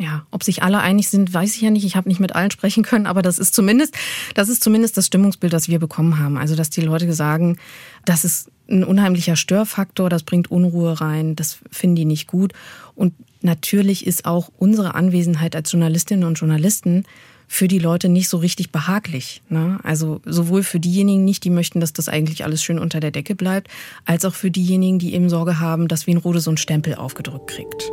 Ja, 0.00 0.24
ob 0.30 0.42
sich 0.42 0.62
alle 0.62 0.80
einig 0.80 1.10
sind, 1.10 1.34
weiß 1.34 1.54
ich 1.54 1.60
ja 1.60 1.68
nicht. 1.68 1.84
Ich 1.84 1.94
habe 1.94 2.08
nicht 2.08 2.20
mit 2.20 2.34
allen 2.34 2.50
sprechen 2.50 2.82
können, 2.82 3.06
aber 3.06 3.20
das 3.20 3.38
ist 3.38 3.54
zumindest, 3.54 3.94
das 4.34 4.48
ist 4.48 4.64
zumindest 4.64 4.96
das 4.96 5.06
Stimmungsbild, 5.06 5.52
das 5.52 5.68
wir 5.68 5.78
bekommen 5.78 6.18
haben. 6.18 6.38
Also, 6.38 6.56
dass 6.56 6.70
die 6.70 6.80
Leute 6.80 7.12
sagen, 7.12 7.58
das 8.06 8.24
ist 8.24 8.50
ein 8.70 8.82
unheimlicher 8.82 9.36
Störfaktor, 9.36 10.08
das 10.08 10.22
bringt 10.22 10.50
Unruhe 10.50 11.02
rein, 11.02 11.36
das 11.36 11.58
finden 11.70 11.96
die 11.96 12.04
nicht 12.06 12.28
gut. 12.28 12.54
Und 12.94 13.12
natürlich 13.42 14.06
ist 14.06 14.24
auch 14.24 14.50
unsere 14.58 14.94
Anwesenheit 14.94 15.54
als 15.54 15.70
Journalistinnen 15.70 16.24
und 16.24 16.36
Journalisten 16.36 17.04
für 17.46 17.68
die 17.68 17.78
Leute 17.78 18.08
nicht 18.08 18.30
so 18.30 18.38
richtig 18.38 18.72
behaglich. 18.72 19.42
Ne? 19.50 19.80
Also 19.82 20.22
sowohl 20.24 20.62
für 20.62 20.80
diejenigen 20.80 21.26
nicht, 21.26 21.44
die 21.44 21.50
möchten, 21.50 21.78
dass 21.80 21.92
das 21.92 22.08
eigentlich 22.08 22.44
alles 22.44 22.62
schön 22.62 22.78
unter 22.78 23.00
der 23.00 23.10
Decke 23.10 23.34
bleibt, 23.34 23.68
als 24.06 24.24
auch 24.24 24.34
für 24.34 24.50
diejenigen, 24.50 24.98
die 24.98 25.12
eben 25.12 25.28
Sorge 25.28 25.60
haben, 25.60 25.88
dass 25.88 26.06
Wienrode 26.06 26.40
so 26.40 26.48
einen 26.48 26.56
Stempel 26.56 26.94
aufgedrückt 26.94 27.48
kriegt. 27.48 27.92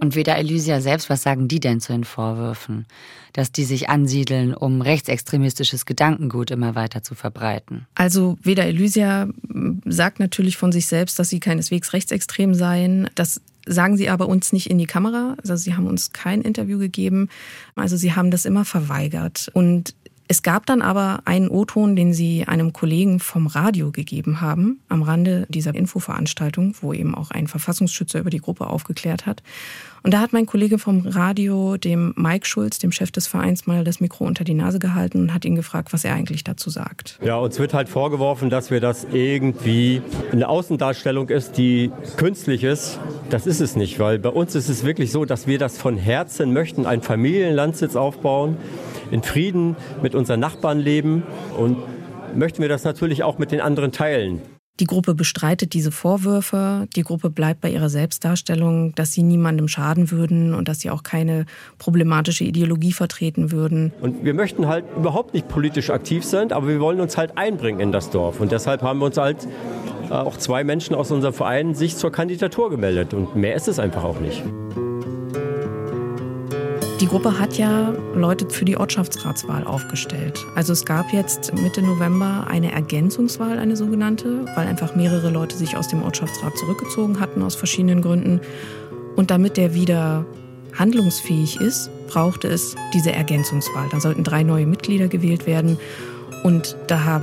Und 0.00 0.16
weder 0.16 0.36
Elysia 0.36 0.80
selbst, 0.80 1.08
was 1.08 1.22
sagen 1.22 1.48
die 1.48 1.60
denn 1.60 1.80
zu 1.80 1.92
den 1.92 2.04
Vorwürfen? 2.04 2.86
Dass 3.32 3.52
die 3.52 3.64
sich 3.64 3.88
ansiedeln, 3.88 4.54
um 4.54 4.82
rechtsextremistisches 4.82 5.86
Gedankengut 5.86 6.50
immer 6.50 6.74
weiter 6.74 7.02
zu 7.02 7.14
verbreiten? 7.14 7.86
Also 7.94 8.36
weder 8.42 8.66
Elysia 8.66 9.28
sagt 9.86 10.20
natürlich 10.20 10.56
von 10.56 10.72
sich 10.72 10.86
selbst, 10.86 11.18
dass 11.18 11.30
sie 11.30 11.40
keineswegs 11.40 11.92
rechtsextrem 11.92 12.54
seien. 12.54 13.08
Das 13.14 13.40
sagen 13.66 13.96
sie 13.96 14.08
aber 14.08 14.28
uns 14.28 14.52
nicht 14.52 14.68
in 14.68 14.78
die 14.78 14.86
Kamera. 14.86 15.36
Also 15.40 15.56
sie 15.56 15.74
haben 15.74 15.86
uns 15.86 16.12
kein 16.12 16.42
Interview 16.42 16.78
gegeben. 16.78 17.28
Also 17.74 17.96
sie 17.96 18.14
haben 18.14 18.30
das 18.30 18.44
immer 18.44 18.64
verweigert. 18.64 19.50
Und 19.54 19.94
es 20.26 20.42
gab 20.42 20.64
dann 20.66 20.80
aber 20.80 21.20
einen 21.26 21.48
O-Ton, 21.48 21.96
den 21.96 22.14
sie 22.14 22.44
einem 22.46 22.72
Kollegen 22.72 23.20
vom 23.20 23.46
Radio 23.46 23.90
gegeben 23.90 24.40
haben, 24.40 24.80
am 24.88 25.02
Rande 25.02 25.46
dieser 25.50 25.74
Infoveranstaltung, 25.74 26.74
wo 26.80 26.92
eben 26.94 27.14
auch 27.14 27.30
ein 27.30 27.46
Verfassungsschützer 27.46 28.20
über 28.20 28.30
die 28.30 28.40
Gruppe 28.40 28.66
aufgeklärt 28.68 29.26
hat. 29.26 29.42
Und 30.04 30.12
da 30.12 30.20
hat 30.20 30.34
mein 30.34 30.44
Kollege 30.44 30.78
vom 30.78 31.06
Radio, 31.06 31.78
dem 31.78 32.12
Mike 32.14 32.44
Schulz, 32.46 32.78
dem 32.78 32.92
Chef 32.92 33.10
des 33.10 33.26
Vereins, 33.26 33.66
mal 33.66 33.84
das 33.84 34.00
Mikro 34.00 34.26
unter 34.26 34.44
die 34.44 34.52
Nase 34.52 34.78
gehalten 34.78 35.18
und 35.18 35.32
hat 35.32 35.46
ihn 35.46 35.54
gefragt, 35.54 35.94
was 35.94 36.04
er 36.04 36.12
eigentlich 36.12 36.44
dazu 36.44 36.68
sagt. 36.68 37.18
Ja, 37.24 37.38
uns 37.38 37.58
wird 37.58 37.72
halt 37.72 37.88
vorgeworfen, 37.88 38.50
dass 38.50 38.70
wir 38.70 38.80
das 38.80 39.06
irgendwie 39.10 40.02
eine 40.30 40.50
Außendarstellung 40.50 41.30
ist, 41.30 41.56
die 41.56 41.90
künstlich 42.18 42.64
ist. 42.64 43.00
Das 43.30 43.46
ist 43.46 43.62
es 43.62 43.76
nicht, 43.76 43.98
weil 43.98 44.18
bei 44.18 44.28
uns 44.28 44.54
ist 44.54 44.68
es 44.68 44.84
wirklich 44.84 45.10
so, 45.10 45.24
dass 45.24 45.46
wir 45.46 45.58
das 45.58 45.78
von 45.78 45.96
Herzen 45.96 46.52
möchten, 46.52 46.84
ein 46.84 47.00
Familienlandsitz 47.00 47.96
aufbauen 47.96 48.58
in 49.10 49.22
Frieden 49.22 49.74
mit 50.02 50.14
unseren 50.14 50.40
Nachbarn 50.40 50.80
leben 50.80 51.22
und 51.56 51.78
möchten 52.36 52.60
wir 52.60 52.68
das 52.68 52.84
natürlich 52.84 53.22
auch 53.22 53.38
mit 53.38 53.52
den 53.52 53.62
anderen 53.62 53.90
teilen. 53.90 54.42
Die 54.80 54.86
Gruppe 54.86 55.14
bestreitet 55.14 55.72
diese 55.72 55.92
Vorwürfe. 55.92 56.88
Die 56.96 57.04
Gruppe 57.04 57.30
bleibt 57.30 57.60
bei 57.60 57.70
ihrer 57.70 57.88
Selbstdarstellung, 57.88 58.92
dass 58.96 59.12
sie 59.12 59.22
niemandem 59.22 59.68
schaden 59.68 60.10
würden 60.10 60.52
und 60.52 60.66
dass 60.66 60.80
sie 60.80 60.90
auch 60.90 61.04
keine 61.04 61.46
problematische 61.78 62.42
Ideologie 62.42 62.92
vertreten 62.92 63.52
würden. 63.52 63.92
Und 64.00 64.24
wir 64.24 64.34
möchten 64.34 64.66
halt 64.66 64.84
überhaupt 64.96 65.32
nicht 65.32 65.46
politisch 65.46 65.90
aktiv 65.90 66.24
sein, 66.24 66.50
aber 66.50 66.66
wir 66.66 66.80
wollen 66.80 67.00
uns 67.00 67.16
halt 67.16 67.38
einbringen 67.38 67.78
in 67.78 67.92
das 67.92 68.10
Dorf. 68.10 68.40
Und 68.40 68.50
deshalb 68.50 68.82
haben 68.82 68.98
wir 68.98 69.06
uns 69.06 69.16
halt 69.16 69.46
äh, 70.10 70.12
auch 70.12 70.36
zwei 70.38 70.64
Menschen 70.64 70.96
aus 70.96 71.12
unserem 71.12 71.34
Verein 71.34 71.76
sich 71.76 71.96
zur 71.96 72.10
Kandidatur 72.10 72.68
gemeldet. 72.68 73.14
Und 73.14 73.36
mehr 73.36 73.54
ist 73.54 73.68
es 73.68 73.78
einfach 73.78 74.02
auch 74.02 74.18
nicht. 74.18 74.42
Die 77.00 77.06
Gruppe 77.08 77.40
hat 77.40 77.58
ja 77.58 77.92
Leute 78.14 78.48
für 78.48 78.64
die 78.64 78.76
Ortschaftsratswahl 78.76 79.64
aufgestellt. 79.64 80.38
Also 80.54 80.72
es 80.72 80.84
gab 80.84 81.12
jetzt 81.12 81.52
Mitte 81.54 81.82
November 81.82 82.46
eine 82.48 82.70
Ergänzungswahl, 82.70 83.58
eine 83.58 83.76
sogenannte, 83.76 84.46
weil 84.54 84.68
einfach 84.68 84.94
mehrere 84.94 85.30
Leute 85.30 85.56
sich 85.56 85.76
aus 85.76 85.88
dem 85.88 86.02
Ortschaftsrat 86.04 86.56
zurückgezogen 86.56 87.18
hatten 87.18 87.42
aus 87.42 87.56
verschiedenen 87.56 88.00
Gründen. 88.00 88.40
Und 89.16 89.32
damit 89.32 89.56
der 89.56 89.74
wieder 89.74 90.24
handlungsfähig 90.78 91.60
ist, 91.60 91.90
brauchte 92.06 92.46
es 92.46 92.76
diese 92.92 93.12
Ergänzungswahl. 93.12 93.88
Da 93.90 93.98
sollten 93.98 94.22
drei 94.22 94.44
neue 94.44 94.66
Mitglieder 94.66 95.08
gewählt 95.08 95.46
werden. 95.46 95.78
Und 96.44 96.76
da 96.86 97.20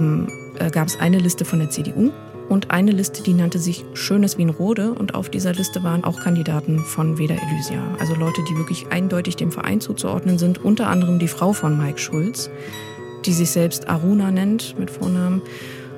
äh, 0.60 0.70
gab 0.70 0.88
es 0.88 1.00
eine 1.00 1.18
Liste 1.18 1.46
von 1.46 1.60
der 1.60 1.70
CDU, 1.70 2.12
und 2.52 2.70
eine 2.70 2.92
Liste, 2.92 3.24
die 3.24 3.34
nannte 3.34 3.60
sich 3.60 3.86
Schönes 3.94 4.38
Wienrode 4.38 4.92
und 4.92 5.16
auf 5.16 5.30
dieser 5.30 5.54
Liste 5.54 5.84
waren 5.84 6.04
auch 6.04 6.20
Kandidaten 6.20 6.80
von 6.80 7.18
Veda 7.18 7.36
Elysia, 7.36 7.82
also 7.98 8.14
Leute, 8.14 8.44
die 8.44 8.58
wirklich 8.58 8.88
eindeutig 8.92 9.38
dem 9.38 9.54
Verein 9.54 9.80
zuzuordnen 9.80 10.38
sind, 10.38 10.64
unter 10.64 10.88
anderem 10.88 11.18
die 11.18 11.30
Frau 11.30 11.54
von 11.54 11.78
Mike 11.78 11.98
Schulz, 11.98 12.50
die 13.26 13.32
sich 13.32 13.52
selbst 13.52 13.88
Aruna 13.88 14.32
nennt 14.32 14.78
mit 14.78 14.92
Vornamen 14.92 15.42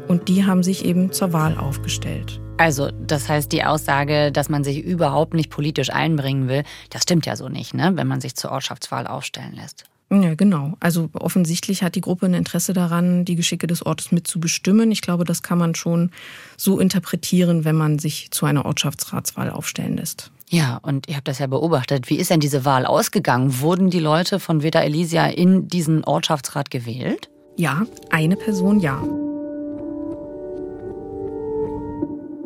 und 0.07 0.27
die 0.27 0.45
haben 0.45 0.61
sich 0.61 0.85
eben 0.85 1.11
zur 1.11 1.33
Wahl 1.33 1.57
aufgestellt. 1.57 2.39
Also, 2.57 2.91
das 3.01 3.27
heißt, 3.27 3.51
die 3.51 3.63
Aussage, 3.63 4.31
dass 4.31 4.47
man 4.47 4.63
sich 4.63 4.83
überhaupt 4.83 5.33
nicht 5.33 5.49
politisch 5.49 5.89
einbringen 5.89 6.47
will, 6.47 6.63
das 6.91 7.01
stimmt 7.01 7.25
ja 7.25 7.35
so 7.35 7.49
nicht, 7.49 7.73
ne? 7.73 7.93
wenn 7.95 8.07
man 8.07 8.21
sich 8.21 8.35
zur 8.35 8.51
Ortschaftswahl 8.51 9.07
aufstellen 9.07 9.53
lässt. 9.55 9.85
Ja, 10.21 10.35
genau. 10.35 10.73
Also 10.79 11.09
offensichtlich 11.13 11.81
hat 11.81 11.95
die 11.95 12.01
Gruppe 12.01 12.27
ein 12.27 12.35
Interesse 12.35 12.73
daran, 12.73 13.25
die 13.25 13.35
Geschicke 13.35 13.65
des 13.65 13.83
Ortes 13.83 14.11
mitzubestimmen. 14.11 14.91
Ich 14.91 15.01
glaube, 15.01 15.23
das 15.23 15.41
kann 15.41 15.57
man 15.57 15.73
schon 15.73 16.11
so 16.55 16.79
interpretieren, 16.79 17.65
wenn 17.65 17.75
man 17.75 17.97
sich 17.97 18.29
zu 18.29 18.45
einer 18.45 18.65
Ortschaftsratswahl 18.65 19.49
aufstellen 19.49 19.97
lässt. 19.97 20.31
Ja, 20.49 20.79
und 20.83 21.09
ihr 21.09 21.15
habt 21.15 21.27
das 21.27 21.39
ja 21.39 21.47
beobachtet. 21.47 22.11
Wie 22.11 22.17
ist 22.17 22.29
denn 22.29 22.39
diese 22.39 22.63
Wahl 22.63 22.85
ausgegangen? 22.85 23.59
Wurden 23.59 23.89
die 23.89 23.99
Leute 23.99 24.39
von 24.39 24.61
Veda 24.61 24.83
Elysia 24.83 25.25
in 25.25 25.67
diesen 25.67 26.03
Ortschaftsrat 26.03 26.69
gewählt? 26.69 27.29
Ja, 27.57 27.87
eine 28.11 28.35
Person 28.35 28.79
ja. 28.79 29.01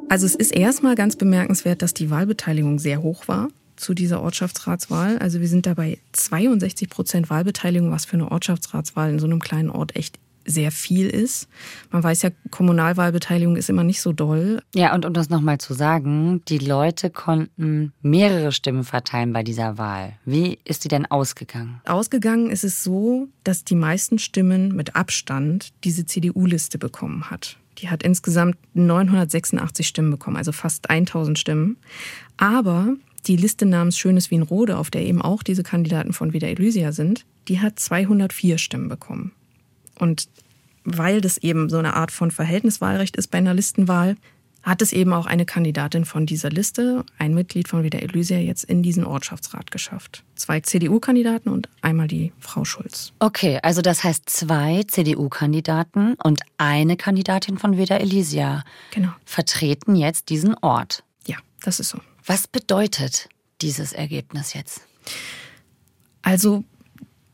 Also 0.10 0.26
es 0.26 0.36
ist 0.36 0.56
erstmal 0.56 0.96
ganz 0.96 1.18
bemerkenswert, 1.18 1.82
dass 1.82 1.94
die 1.94 2.10
Wahlbeteiligung 2.10 2.80
sehr 2.80 3.02
hoch 3.02 3.28
war 3.28 3.50
zu 3.78 3.94
dieser 3.94 4.22
Ortschaftsratswahl. 4.22 5.18
Also 5.20 5.40
wir 5.40 5.48
sind 5.48 5.66
dabei 5.66 5.98
62 6.14 6.90
Prozent 6.90 7.30
Wahlbeteiligung, 7.30 7.92
was 7.92 8.06
für 8.06 8.16
eine 8.16 8.32
Ortschaftsratswahl 8.32 9.10
in 9.10 9.20
so 9.20 9.26
einem 9.26 9.40
kleinen 9.40 9.70
Ort 9.70 9.96
echt 9.96 10.20
sehr 10.48 10.72
viel 10.72 11.08
ist. 11.08 11.48
Man 11.92 12.04
weiß 12.04 12.22
ja, 12.24 12.30
Kommunalwahlbeteiligung 12.50 13.58
ist 13.58 13.70
immer 13.70 13.84
nicht 13.84 14.02
so 14.02 14.14
doll. 14.14 14.62
Ja, 14.74 14.96
und 14.96 15.06
um 15.06 15.14
das 15.14 15.30
nochmal 15.30 15.60
zu 15.60 15.74
sagen, 15.74 16.42
die 16.48 16.58
Leute 16.58 17.10
konnten 17.10 17.94
mehrere 18.02 18.52
Stimmen 18.52 18.84
verteilen 18.84 19.34
bei 19.34 19.44
dieser 19.44 19.78
Wahl. 19.78 20.14
Wie 20.26 20.58
ist 20.64 20.86
die 20.86 20.88
denn 20.88 21.06
ausgegangen? 21.06 21.82
Ausgegangen 21.86 22.50
ist 22.50 22.64
es 22.64 22.84
so, 22.84 23.28
dass 23.44 23.66
die 23.66 23.76
meisten 23.76 24.18
Stimmen 24.20 24.74
mit 24.76 24.96
Abstand 24.96 25.74
diese 25.84 26.06
CDU-Liste 26.06 26.78
bekommen 26.78 27.30
hat. 27.30 27.58
Die 27.80 27.90
hat 27.90 28.02
insgesamt 28.02 28.58
986 28.74 29.88
Stimmen 29.88 30.10
bekommen, 30.10 30.38
also 30.38 30.52
fast 30.52 30.90
1000 30.90 31.38
Stimmen. 31.38 31.78
Aber 32.38 32.96
die 33.28 33.38
Liste 33.38 33.66
namens 33.66 33.98
Schönes 33.98 34.32
Wienrode, 34.32 34.78
auf 34.78 34.90
der 34.90 35.02
eben 35.04 35.22
auch 35.22 35.44
diese 35.44 35.64
Kandidaten 35.64 36.14
von 36.14 36.34
Vida 36.34 36.48
Elysia 36.48 36.92
sind, 36.92 37.26
die 37.48 37.60
hat 37.60 37.80
204 37.80 38.58
Stimmen 38.58 38.90
bekommen. 38.90 39.32
Und 40.00 40.28
weil 40.84 41.22
das 41.22 41.38
eben 41.38 41.70
so 41.70 41.78
eine 41.78 41.96
Art 41.96 42.12
von 42.12 42.32
Verhältniswahlrecht 42.32 43.18
ist 43.18 43.28
bei 43.28 43.40
einer 43.40 43.54
Listenwahl, 43.54 44.16
hat 44.64 44.82
es 44.82 44.92
eben 44.92 45.14
auch 45.14 45.26
eine 45.26 45.46
Kandidatin 45.46 46.04
von 46.04 46.26
dieser 46.26 46.50
Liste, 46.50 47.06
ein 47.18 47.34
Mitglied 47.34 47.70
von 47.70 47.84
Vida 47.84 48.00
Elysia, 48.00 48.38
jetzt 48.38 48.66
in 48.66 48.84
diesen 48.84 49.06
Ortschaftsrat 49.06 49.72
geschafft. 49.72 50.24
Zwei 50.36 50.60
CDU-Kandidaten 50.60 51.50
und 51.50 51.70
einmal 51.82 52.08
die 52.08 52.34
Frau 52.40 52.66
Schulz. 52.66 53.14
Okay, 53.20 53.60
also 53.64 53.82
das 53.82 54.04
heißt 54.04 54.30
zwei 54.30 54.84
CDU-Kandidaten 54.84 56.16
und 56.22 56.42
eine 56.58 56.98
Kandidatin 56.98 57.58
von 57.58 57.78
Vida 57.78 57.96
Elysia 57.98 58.64
genau. 58.92 59.14
vertreten 59.24 59.96
jetzt 59.96 60.30
diesen 60.30 60.56
Ort. 60.56 61.04
Ja, 61.26 61.38
das 61.62 61.80
ist 61.80 61.90
so. 61.90 62.00
Was 62.28 62.46
bedeutet 62.46 63.30
dieses 63.62 63.94
Ergebnis 63.94 64.54
jetzt? 64.54 64.82
Also 66.22 66.66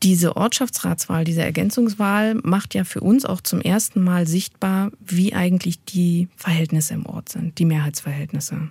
diese 0.04 0.36
Ortschaftsratswahl, 0.36 1.24
diese 1.24 1.42
Ergänzungswahl 1.42 2.36
macht 2.36 2.74
ja 2.74 2.84
für 2.84 3.00
uns 3.00 3.24
auch 3.24 3.40
zum 3.40 3.60
ersten 3.60 4.02
Mal 4.02 4.28
sichtbar, 4.28 4.92
wie 5.00 5.34
eigentlich 5.34 5.82
die 5.84 6.28
Verhältnisse 6.36 6.94
im 6.94 7.06
Ort 7.06 7.28
sind, 7.28 7.58
die 7.58 7.64
Mehrheitsverhältnisse. 7.64 8.68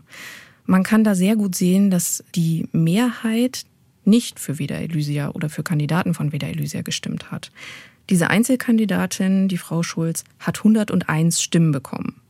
Man 0.65 0.83
kann 0.83 1.03
da 1.03 1.13
sehr 1.13 1.36
gut 1.36 1.55
sehen, 1.55 1.91
dass 1.91 2.23
die 2.36 2.69
Mehrheit 2.71 3.65
nicht 4.05 4.39
für 4.39 4.59
Veda 4.59 4.75
Elysia 4.75 5.31
oder 5.31 5.49
für 5.49 5.63
Kandidaten 5.63 6.13
von 6.13 6.31
Veda 6.31 6.47
Elysia 6.47 6.83
gestimmt 6.83 7.31
hat. 7.31 7.51
Diese 8.09 8.29
Einzelkandidatin, 8.29 9.49
die 9.49 9.57
Frau 9.57 9.83
Schulz, 9.83 10.23
hat 10.39 10.59
101 10.59 11.41
Stimmen 11.41 11.73
bekommen. 11.73 12.21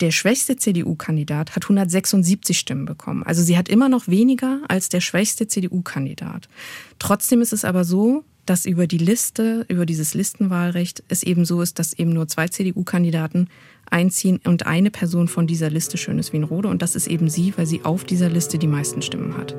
Der 0.00 0.10
schwächste 0.10 0.56
CDU-Kandidat 0.56 1.54
hat 1.56 1.64
176 1.64 2.58
Stimmen 2.58 2.86
bekommen. 2.86 3.22
Also 3.22 3.42
sie 3.42 3.58
hat 3.58 3.68
immer 3.68 3.88
noch 3.88 4.08
weniger 4.08 4.60
als 4.68 4.88
der 4.88 5.00
schwächste 5.00 5.46
CDU-Kandidat. 5.46 6.48
Trotzdem 6.98 7.42
ist 7.42 7.52
es 7.52 7.66
aber 7.66 7.84
so, 7.84 8.24
dass 8.46 8.64
über 8.64 8.86
die 8.86 8.98
Liste, 8.98 9.66
über 9.68 9.84
dieses 9.84 10.14
Listenwahlrecht 10.14 11.04
es 11.08 11.22
eben 11.22 11.44
so 11.44 11.60
ist, 11.60 11.78
dass 11.78 11.92
eben 11.92 12.12
nur 12.12 12.28
zwei 12.28 12.48
CDU-Kandidaten 12.48 13.48
einziehen 13.90 14.40
und 14.44 14.66
eine 14.66 14.90
Person 14.90 15.28
von 15.28 15.46
dieser 15.46 15.68
Liste 15.68 15.98
Schönes 15.98 16.32
Wienrode. 16.32 16.68
Und 16.68 16.80
das 16.80 16.96
ist 16.96 17.06
eben 17.06 17.28
sie, 17.28 17.52
weil 17.56 17.66
sie 17.66 17.84
auf 17.84 18.04
dieser 18.04 18.30
Liste 18.30 18.58
die 18.58 18.66
meisten 18.66 19.02
Stimmen 19.02 19.36
hat. 19.36 19.54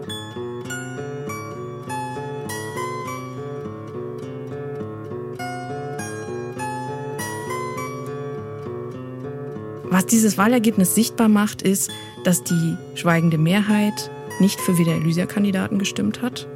Was 9.92 10.06
dieses 10.06 10.38
Wahlergebnis 10.38 10.96
sichtbar 10.96 11.28
macht, 11.28 11.62
ist, 11.62 11.92
dass 12.24 12.46
die 12.46 12.78
schweigende 12.96 13.38
Mehrheit 13.38 14.10
nicht 14.40 14.58
für 14.62 14.78
Wieder-Elysia-Kandidaten 14.78 15.80
gestimmt 15.80 16.22
hat. 16.22 16.48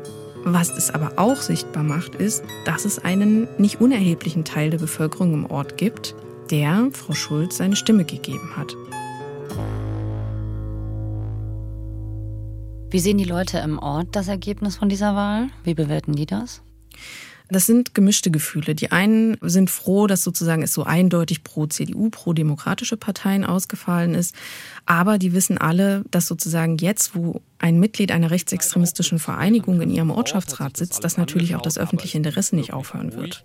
Was 0.46 0.70
es 0.70 0.90
aber 0.90 1.14
auch 1.18 1.36
sichtbar 1.36 1.84
macht, 1.84 2.16
ist, 2.16 2.46
dass 2.64 2.86
es 2.86 2.98
einen 2.98 3.50
nicht 3.58 3.82
unerheblichen 3.82 4.46
Teil 4.46 4.70
der 4.70 4.78
Bevölkerung 4.78 5.34
im 5.34 5.46
Ort 5.48 5.76
gibt, 5.76 6.16
der 6.50 6.88
Frau 6.94 7.14
Schulz 7.14 7.58
seine 7.58 7.76
Stimme 7.76 8.06
gegeben 8.06 8.56
hat. 8.56 8.74
Wie 12.90 13.00
sehen 13.00 13.18
die 13.18 13.26
Leute 13.26 13.58
im 13.58 13.80
Ort 13.80 14.08
das 14.14 14.30
Ergebnis 14.30 14.78
von 14.78 14.88
dieser 14.88 15.14
Wahl? 15.14 15.50
Wie 15.66 15.74
bewerten 15.74 16.14
die 16.14 16.26
das? 16.26 16.62
Das 17.50 17.66
sind 17.66 17.94
gemischte 17.94 18.32
Gefühle. 18.32 18.74
Die 18.74 18.92
einen 18.92 19.38
sind 19.42 19.70
froh, 19.70 20.08
dass 20.08 20.24
sozusagen 20.24 20.64
es 20.64 20.74
so 20.74 20.84
eindeutig 20.84 21.44
pro 21.44 21.68
CDU, 21.68 22.10
pro 22.10 22.34
demokratische 22.34 22.98
Parteien 22.98 23.46
ausgefallen 23.46 24.16
ist. 24.16 24.36
Aber 24.86 25.18
die 25.18 25.34
wissen 25.34 25.58
alle, 25.58 26.04
dass 26.10 26.28
sozusagen 26.28 26.78
jetzt, 26.78 27.16
wo 27.16 27.42
ein 27.60 27.80
Mitglied 27.80 28.12
einer 28.12 28.32
rechtsextremistischen 28.32 29.20
Vereinigung 29.20 29.82
in 29.82 29.92
ihrem 29.92 30.12
Ortschaftsrat 30.12 30.78
sitzt, 30.78 31.04
dass 31.04 31.18
natürlich 31.18 31.56
auch 31.56 31.62
das 31.62 31.78
öffentliche 31.78 32.18
Interesse 32.18 32.56
nicht 32.56 32.74
aufhören 32.74 33.14
wird. 33.14 33.44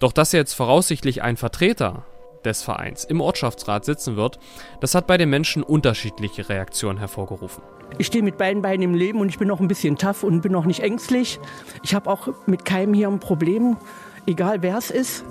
Doch 0.00 0.12
dass 0.12 0.32
jetzt 0.32 0.54
voraussichtlich 0.54 1.22
ein 1.22 1.36
Vertreter 1.36 2.04
des 2.48 2.62
Vereins 2.62 3.04
im 3.04 3.20
Ortschaftsrat 3.20 3.84
sitzen 3.84 4.16
wird, 4.16 4.38
das 4.80 4.94
hat 4.94 5.06
bei 5.06 5.16
den 5.16 5.30
Menschen 5.30 5.62
unterschiedliche 5.62 6.48
Reaktionen 6.48 6.98
hervorgerufen. 6.98 7.62
Ich 7.98 8.08
stehe 8.08 8.24
mit 8.24 8.36
beiden 8.36 8.62
Beinen 8.62 8.82
im 8.82 8.94
Leben 8.94 9.20
und 9.20 9.28
ich 9.28 9.38
bin 9.38 9.50
auch 9.50 9.60
ein 9.60 9.68
bisschen 9.68 9.96
tough 9.96 10.22
und 10.22 10.40
bin 10.40 10.54
auch 10.54 10.66
nicht 10.66 10.80
ängstlich. 10.80 11.38
Ich 11.82 11.94
habe 11.94 12.10
auch 12.10 12.28
mit 12.46 12.64
keinem 12.64 12.94
hier 12.94 13.08
ein 13.08 13.20
Problem, 13.20 13.76
egal 14.26 14.62
wer 14.62 14.76
es 14.76 14.90
ist. 14.90 15.24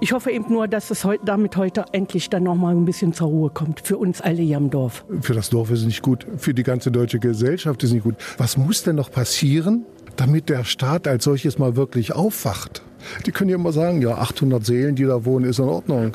Ich 0.00 0.12
hoffe 0.12 0.30
eben 0.30 0.52
nur, 0.52 0.68
dass 0.68 0.92
es 0.92 1.04
heute, 1.04 1.24
damit 1.24 1.56
heute 1.56 1.86
endlich 1.90 2.30
dann 2.30 2.44
noch 2.44 2.54
mal 2.54 2.72
ein 2.72 2.84
bisschen 2.84 3.12
zur 3.12 3.28
Ruhe 3.28 3.50
kommt. 3.50 3.80
Für 3.80 3.96
uns 3.96 4.20
alle 4.20 4.42
hier 4.42 4.56
im 4.56 4.70
Dorf. 4.70 5.04
Für 5.22 5.34
das 5.34 5.50
Dorf 5.50 5.72
ist 5.72 5.80
es 5.80 5.86
nicht 5.86 6.02
gut. 6.02 6.24
Für 6.36 6.54
die 6.54 6.62
ganze 6.62 6.92
deutsche 6.92 7.18
Gesellschaft 7.18 7.82
ist 7.82 7.90
es 7.90 7.94
nicht 7.94 8.04
gut. 8.04 8.14
Was 8.36 8.56
muss 8.56 8.84
denn 8.84 8.94
noch 8.94 9.10
passieren, 9.10 9.86
damit 10.18 10.48
der 10.48 10.64
Staat 10.64 11.08
als 11.08 11.24
solches 11.24 11.58
mal 11.58 11.76
wirklich 11.76 12.12
aufwacht? 12.12 12.82
Die 13.24 13.30
können 13.30 13.50
ja 13.50 13.56
immer 13.56 13.72
sagen, 13.72 14.02
ja, 14.02 14.16
800 14.16 14.66
Seelen, 14.66 14.96
die 14.96 15.04
da 15.04 15.24
wohnen, 15.24 15.44
ist 15.46 15.58
in 15.58 15.66
Ordnung. 15.66 16.12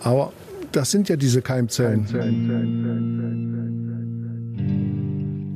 Aber 0.00 0.32
das 0.72 0.90
sind 0.90 1.08
ja 1.08 1.16
diese 1.16 1.42
Keimzellen. 1.42 2.06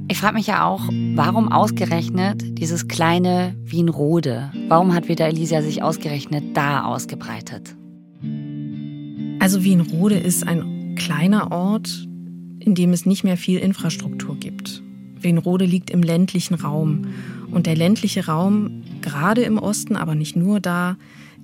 Ich 0.08 0.18
frage 0.18 0.34
mich 0.34 0.46
ja 0.46 0.66
auch, 0.66 0.82
warum 1.14 1.50
ausgerechnet 1.50 2.58
dieses 2.58 2.88
kleine 2.88 3.54
Wienrode? 3.64 4.50
Warum 4.68 4.92
hat 4.92 5.08
Veda 5.08 5.26
Elisa 5.26 5.62
sich 5.62 5.82
ausgerechnet 5.82 6.56
da 6.56 6.84
ausgebreitet? 6.84 7.74
Also 9.40 9.62
Wienrode 9.62 10.16
ist 10.16 10.46
ein 10.46 10.94
kleiner 10.96 11.52
Ort, 11.52 12.06
in 12.58 12.74
dem 12.74 12.92
es 12.92 13.06
nicht 13.06 13.24
mehr 13.24 13.36
viel 13.36 13.58
Infrastruktur 13.58 14.36
gibt. 14.36 14.82
Wienrode 15.20 15.64
liegt 15.64 15.90
im 15.90 16.02
ländlichen 16.02 16.54
Raum. 16.54 17.06
Und 17.54 17.66
der 17.66 17.76
ländliche 17.76 18.26
Raum, 18.26 18.82
gerade 19.00 19.42
im 19.42 19.58
Osten, 19.58 19.94
aber 19.96 20.16
nicht 20.16 20.34
nur 20.34 20.58
da, 20.58 20.96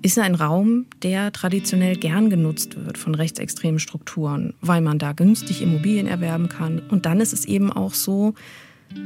ist 0.03 0.19
ein 0.19 0.35
Raum, 0.35 0.87
der 1.03 1.33
traditionell 1.33 1.95
gern 1.95 2.31
genutzt 2.31 2.77
wird 2.77 2.99
von 2.99 3.15
rechtsextremen 3.15 3.79
Strukturen, 3.79 4.55
weil 4.61 4.81
man 4.81 4.99
da 4.99 5.13
günstig 5.13 5.63
Immobilien 5.63 6.09
erwerben 6.09 6.49
kann. 6.49 6.81
Und 6.91 7.07
dann 7.07 7.21
ist 7.21 7.33
es 7.33 7.45
eben 7.45 7.73
auch 7.73 7.95
so, 7.95 8.35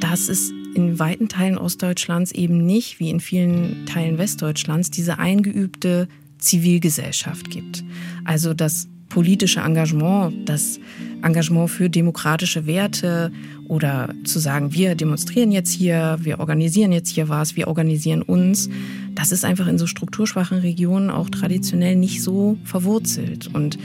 dass 0.01 0.29
es 0.31 0.51
in 0.75 0.99
weiten 0.99 1.29
Teilen 1.29 1.59
Ostdeutschlands 1.59 2.33
eben 2.33 2.65
nicht, 2.65 3.01
wie 3.01 3.11
in 3.11 3.21
vielen 3.21 3.85
Teilen 3.85 4.17
Westdeutschlands, 4.17 4.91
diese 4.91 5.19
eingeübte 5.19 6.09
Zivilgesellschaft 6.39 7.51
gibt. 7.51 7.85
Also 8.25 8.55
das 8.55 8.89
politische 9.15 9.61
Engagement, 9.61 10.49
das 10.49 10.81
Engagement 11.23 11.71
für 11.71 11.89
demokratische 11.89 12.67
Werte 12.67 13.31
oder 13.69 14.13
zu 14.25 14.41
sagen, 14.41 14.75
wir 14.75 14.97
demonstrieren 14.97 15.53
jetzt 15.53 15.71
hier, 15.71 16.19
wir 16.21 16.41
organisieren 16.41 16.91
jetzt 16.91 17.11
hier 17.11 17.29
was, 17.29 17.55
wir 17.55 17.69
organisieren 17.69 18.23
uns, 18.23 18.69
das 19.15 19.31
ist 19.31 19.45
einfach 19.45 19.69
in 19.69 19.79
so 19.79 19.87
strukturschwachen 19.87 20.59
Regionen 20.59 21.11
auch 21.11 21.31
traditionell 21.31 21.95
nicht 21.95 22.25
so 22.25 22.59
verwurzelt. 22.65 23.49
Und 23.55 23.79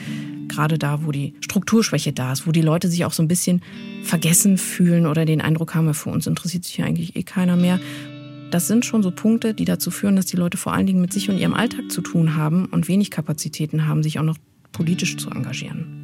gerade 0.48 0.80
da, 0.80 1.06
wo 1.06 1.12
die 1.12 1.36
Strukturschwäche 1.42 2.12
da 2.12 2.34
ist, 2.34 2.48
wo 2.48 2.52
die 2.52 2.64
Leute 2.64 2.88
sich 2.88 3.06
auch 3.06 3.14
so 3.14 3.22
ein 3.22 3.28
bisschen 3.28 3.62
vergessen 4.02 4.58
fühlen 4.58 5.06
oder 5.06 5.26
den 5.26 5.42
Eindruck 5.42 5.76
haben, 5.76 5.94
für 5.94 6.10
uns 6.10 6.26
interessiert 6.26 6.66
sich 6.66 6.78
ja 6.78 6.86
eigentlich 6.86 7.16
eh 7.16 7.22
keiner 7.22 7.56
mehr. 7.56 7.80
Das 8.50 8.68
sind 8.68 8.84
schon 8.84 9.04
so 9.04 9.12
Punkte, 9.12 9.54
die 9.54 9.66
dazu 9.66 9.92
führen, 9.92 10.16
dass 10.16 10.26
die 10.26 10.38
Leute 10.38 10.58
vor 10.58 10.74
allen 10.74 10.88
Dingen 10.88 11.02
mit 11.02 11.14
sich 11.14 11.30
und 11.30 11.38
ihrem 11.38 11.54
Alltag 11.54 11.92
zu 11.92 12.02
tun 12.02 12.36
haben 12.36 12.66
und 12.66 12.88
wenig 12.88 13.12
Kapazitäten 13.12 13.86
haben, 13.86 14.02
sich 14.02 14.18
auch 14.18 14.24
noch 14.24 14.38
politisch 14.72 15.18
zu 15.18 15.30
engagieren. 15.30 16.00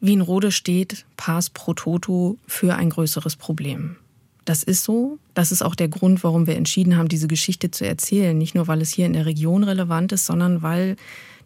Wienrode 0.00 0.52
steht 0.52 1.04
pars 1.16 1.50
pro 1.50 1.74
toto 1.74 2.38
für 2.46 2.76
ein 2.76 2.90
größeres 2.90 3.36
Problem. 3.36 3.96
Das 4.44 4.62
ist 4.62 4.84
so. 4.84 5.18
Das 5.34 5.50
ist 5.50 5.62
auch 5.62 5.74
der 5.74 5.88
Grund, 5.88 6.22
warum 6.22 6.46
wir 6.46 6.56
entschieden 6.56 6.96
haben, 6.96 7.08
diese 7.08 7.26
Geschichte 7.26 7.70
zu 7.70 7.84
erzählen. 7.84 8.36
Nicht 8.38 8.54
nur, 8.54 8.68
weil 8.68 8.80
es 8.80 8.90
hier 8.90 9.06
in 9.06 9.14
der 9.14 9.26
Region 9.26 9.64
relevant 9.64 10.12
ist, 10.12 10.26
sondern 10.26 10.62
weil 10.62 10.96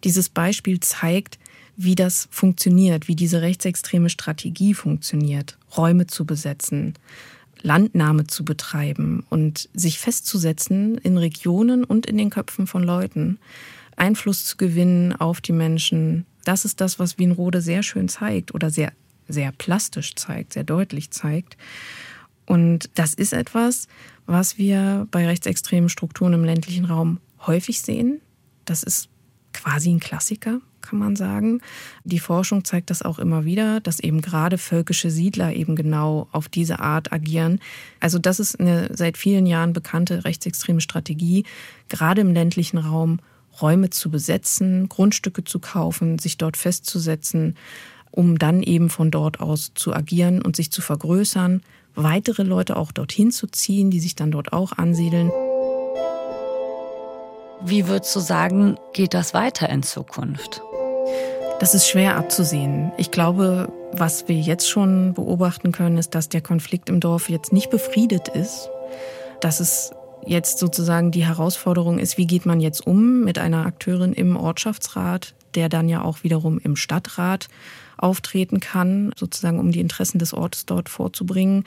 dieses 0.05 0.29
Beispiel 0.29 0.81
zeigt, 0.81 1.39
wie 1.77 1.95
das 1.95 2.29
funktioniert, 2.31 3.09
wie 3.09 3.17
diese 3.17 3.41
rechtsextreme 3.41 4.11
Strategie 4.11 4.75
funktioniert, 4.75 5.57
Räume 5.77 6.07
zu 6.07 6.27
besetzen, 6.27 6.95
Landnahme 7.63 8.27
zu 8.27 8.45
betreiben 8.45 9.25
und 9.31 9.71
sich 9.73 9.99
festzusetzen 9.99 10.99
in 10.99 11.17
Regionen 11.17 11.85
und 11.85 12.05
in 12.05 12.19
den 12.19 12.29
Köpfen 12.29 12.67
von 12.67 12.83
Leuten, 12.83 13.39
Einfluss 14.01 14.45
zu 14.47 14.57
gewinnen 14.57 15.15
auf 15.15 15.41
die 15.41 15.53
Menschen. 15.53 16.27
Das 16.45 16.65
ist 16.65 16.81
das, 16.81 16.99
was 16.99 17.19
Wienrode 17.19 17.61
sehr 17.61 17.83
schön 17.83 18.09
zeigt 18.09 18.55
oder 18.55 18.71
sehr, 18.71 18.93
sehr 19.29 19.53
plastisch 19.53 20.15
zeigt, 20.15 20.55
sehr 20.55 20.65
deutlich 20.65 21.11
zeigt. 21.11 21.57
Und 22.47 22.91
das 22.95 23.15
ist 23.15 23.33
etwas, 23.33 23.87
was 24.27 24.59
wir 24.59 25.07
bei 25.11 25.27
rechtsextremen 25.27 25.89
Strukturen 25.89 26.33
im 26.33 26.45
ländlichen 26.45 26.87
Raum 26.87 27.21
häufig 27.47 27.81
sehen. 27.83 28.21
Das 28.65 28.83
ist 28.83 29.09
quasi 29.53 29.91
ein 29.91 30.01
Klassiker, 30.01 30.61
kann 30.81 30.99
man 30.99 31.15
sagen. 31.15 31.61
Die 32.05 32.19
Forschung 32.19 32.65
zeigt 32.65 32.91
das 32.91 33.03
auch 33.03 33.19
immer 33.19 33.45
wieder, 33.45 33.81
dass 33.81 34.01
eben 34.01 34.21
gerade 34.23 34.59
völkische 34.59 35.11
Siedler 35.11 35.53
eben 35.53 35.77
genau 35.77 36.29
auf 36.33 36.49
diese 36.49 36.81
Art 36.81 37.13
agieren. 37.13 37.61
Also 38.01 38.19
das 38.19 38.41
ist 38.41 38.59
eine 38.59 38.97
seit 38.97 39.19
vielen 39.19 39.47
Jahren 39.47 39.73
bekannte 39.73 40.25
rechtsextreme 40.25 40.81
Strategie, 40.81 41.45
gerade 41.89 42.21
im 42.21 42.33
ländlichen 42.33 42.79
Raum 42.79 43.21
Räume 43.63 43.91
zu 43.91 44.11
besetzen, 44.11 44.89
Grundstücke 44.89 45.45
zu 45.45 45.59
kaufen, 45.59 46.19
sich 46.19 46.39
dort 46.39 46.57
festzusetzen, 46.57 47.57
um 48.11 48.39
dann 48.39 48.63
eben 48.63 48.91
von 48.91 49.11
dort 49.11 49.41
aus 49.41 49.73
zu 49.75 49.95
agieren 49.95 50.43
und 50.43 50.57
sich 50.57 50.71
zu 50.71 50.83
vergrößern, 50.83 51.63
weitere 51.95 52.43
Leute 52.43 52.77
auch 52.77 52.93
dorthin 52.93 53.31
zu 53.31 53.47
ziehen, 53.47 53.91
die 53.91 54.01
sich 54.01 54.15
dann 54.15 54.31
dort 54.31 54.53
auch 54.53 54.73
ansiedeln. 54.73 55.31
Wie 57.63 57.89
würdest 57.89 58.17
du 58.17 58.21
sagen, 58.21 58.79
geht 58.95 59.13
das 59.13 59.35
weiter 59.35 59.69
in 59.69 59.83
Zukunft? 59.83 60.63
Das 61.61 61.75
ist 61.75 61.89
schwer 61.89 62.17
abzusehen. 62.17 62.91
Ich 62.97 63.11
glaube, 63.11 63.71
was 63.93 64.29
wir 64.29 64.37
jetzt 64.37 64.69
schon 64.69 65.13
beobachten 65.13 65.73
können, 65.73 65.99
ist, 65.99 66.15
dass 66.15 66.31
der 66.31 66.41
Konflikt 66.41 66.89
im 66.89 67.01
Dorf 67.01 67.29
jetzt 67.29 67.53
nicht 67.53 67.69
befriedet 67.69 68.29
ist, 68.29 68.71
dass 69.43 69.61
es 69.61 69.93
jetzt 70.27 70.59
sozusagen 70.59 71.11
die 71.11 71.25
Herausforderung 71.25 71.99
ist, 71.99 72.19
wie 72.19 72.27
geht 72.27 72.47
man 72.47 72.61
jetzt 72.61 72.87
um 72.87 73.25
mit 73.25 73.39
einer 73.39 73.67
Akteurin 73.67 74.13
im 74.13 74.37
Ortschaftsrat, 74.37 75.35
der 75.55 75.69
dann 75.69 75.89
ja 75.89 76.03
auch 76.03 76.23
wiederum 76.23 76.59
im 76.59 76.77
Stadtrat 76.77 77.49
auftreten 77.97 78.61
kann, 78.61 79.13
sozusagen 79.17 79.59
um 79.59 79.73
die 79.73 79.81
Interessen 79.81 80.19
des 80.19 80.33
Ortes 80.33 80.67
dort 80.67 80.89
vorzubringen. 80.89 81.65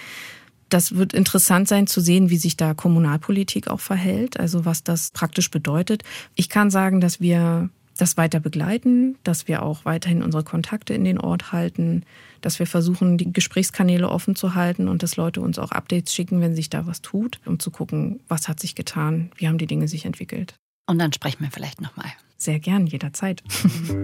Das 0.70 0.96
wird 0.96 1.14
interessant 1.14 1.68
sein 1.68 1.86
zu 1.86 2.02
sehen, 2.02 2.30
wie 2.30 2.38
sich 2.38 2.58
da 2.58 2.74
Kommunalpolitik 2.74 3.68
auch 3.68 3.80
verhält, 3.80 4.40
also 4.40 4.66
was 4.66 4.84
das 4.84 5.12
praktisch 5.12 5.52
bedeutet. 5.52 6.04
Ich 6.34 6.50
kann 6.50 6.72
sagen, 6.72 7.00
dass 7.00 7.22
wir 7.22 7.70
das 7.98 8.18
weiter 8.18 8.40
begleiten, 8.40 9.18
dass 9.24 9.48
wir 9.48 9.64
auch 9.64 9.86
weiterhin 9.86 10.24
unsere 10.24 10.44
Kontakte 10.44 10.94
in 10.94 11.04
den 11.04 11.20
Ort 11.20 11.52
halten, 11.52 12.04
dass 12.42 12.60
wir 12.60 12.68
versuchen, 12.68 13.18
die 13.18 13.32
Gesprächskanäle 13.32 14.10
offen 14.10 14.36
zu 14.36 14.56
halten 14.56 14.88
und 14.88 15.04
dass 15.04 15.16
Leute 15.16 15.42
uns 15.42 15.60
auch 15.60 15.72
Updates 15.72 16.14
schicken, 16.14 16.42
wenn 16.42 16.56
sich 16.56 16.70
da 16.70 16.86
was 16.86 17.02
tut, 17.02 17.40
um 17.46 17.60
zu 17.60 17.72
gucken, 17.72 18.20
was 18.28 18.48
hat 18.48 18.60
sich 18.60 18.76
getan, 18.76 19.32
wie 19.36 19.48
haben 19.48 19.58
die 19.58 19.68
Dinge 19.68 19.88
sich 19.88 20.06
entwickelt. 20.06 20.56
Und 20.86 21.00
dann 21.00 21.14
sprechen 21.14 21.44
wir 21.44 21.52
vielleicht 21.52 21.82
nochmal. 21.82 22.12
Sehr 22.38 22.60
gern, 22.60 22.88
jederzeit. 22.88 23.42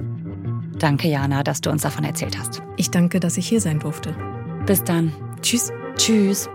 danke, 0.80 1.10
Jana, 1.10 1.44
dass 1.44 1.60
du 1.60 1.70
uns 1.70 1.82
davon 1.82 2.06
erzählt 2.06 2.40
hast. 2.40 2.62
Ich 2.78 2.90
danke, 2.90 3.20
dass 3.20 3.36
ich 3.38 3.48
hier 3.48 3.60
sein 3.60 3.80
durfte. 3.80 4.16
Bis 4.66 4.84
dann. 4.84 5.12
Tschüss. 5.42 5.72
Tschüss. 5.98 6.48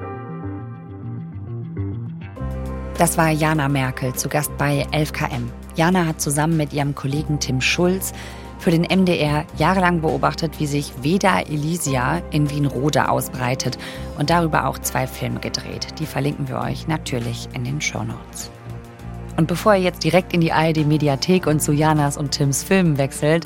Das 2.96 3.18
war 3.18 3.30
Jana 3.30 3.68
Merkel 3.68 4.14
zu 4.14 4.28
Gast 4.28 4.56
bei 4.56 4.86
11KM. 4.92 5.63
Jana 5.76 6.06
hat 6.06 6.20
zusammen 6.20 6.56
mit 6.56 6.72
ihrem 6.72 6.94
Kollegen 6.94 7.40
Tim 7.40 7.60
Schulz 7.60 8.12
für 8.58 8.70
den 8.70 8.82
MDR 8.82 9.44
jahrelang 9.58 10.00
beobachtet, 10.00 10.58
wie 10.58 10.66
sich 10.66 10.92
Veda 11.02 11.40
Elysia 11.40 12.22
in 12.30 12.48
Wienrode 12.50 13.08
ausbreitet 13.08 13.76
und 14.18 14.30
darüber 14.30 14.66
auch 14.66 14.78
zwei 14.78 15.06
Filme 15.06 15.40
gedreht. 15.40 15.98
Die 15.98 16.06
verlinken 16.06 16.48
wir 16.48 16.60
euch 16.60 16.86
natürlich 16.86 17.48
in 17.52 17.64
den 17.64 17.80
Show 17.80 18.04
Notes. 18.04 18.50
Und 19.36 19.48
bevor 19.48 19.74
ihr 19.74 19.82
jetzt 19.82 20.04
direkt 20.04 20.32
in 20.32 20.40
die 20.40 20.52
ARD-Mediathek 20.52 21.46
und 21.46 21.60
zu 21.60 21.72
Janas 21.72 22.16
und 22.16 22.30
Tims 22.30 22.62
Filmen 22.62 22.98
wechselt, 22.98 23.44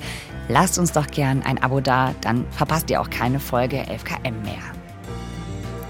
lasst 0.49 0.79
uns 0.79 0.93
doch 0.93 1.07
gern 1.07 1.43
ein 1.43 1.63
Abo 1.63 1.81
da, 1.81 2.15
dann 2.21 2.45
verpasst 2.51 2.91
ihr 2.91 3.01
auch 3.01 3.11
keine 3.11 3.41
Folge 3.41 3.79
11KM 3.79 4.43
mehr. 4.45 4.63